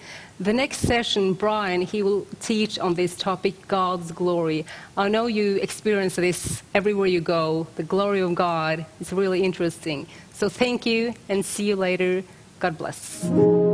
The 0.40 0.52
next 0.52 0.78
session, 0.78 1.34
Brian, 1.34 1.82
he 1.82 2.02
will 2.02 2.26
teach 2.40 2.78
on 2.78 2.94
this 2.94 3.14
topic, 3.14 3.68
God's 3.68 4.10
Glory. 4.10 4.66
I 4.96 5.08
know 5.08 5.26
you 5.26 5.56
experience 5.56 6.16
this 6.16 6.62
everywhere 6.74 7.06
you 7.06 7.20
go. 7.20 7.68
The 7.76 7.84
glory 7.84 8.20
of 8.20 8.34
God 8.34 8.84
is 9.00 9.12
really 9.12 9.44
interesting. 9.44 10.06
So 10.32 10.48
thank 10.48 10.86
you 10.86 11.14
and 11.28 11.44
see 11.44 11.68
you 11.68 11.76
later. 11.76 12.24
God 12.58 12.78
bless. 12.78 13.71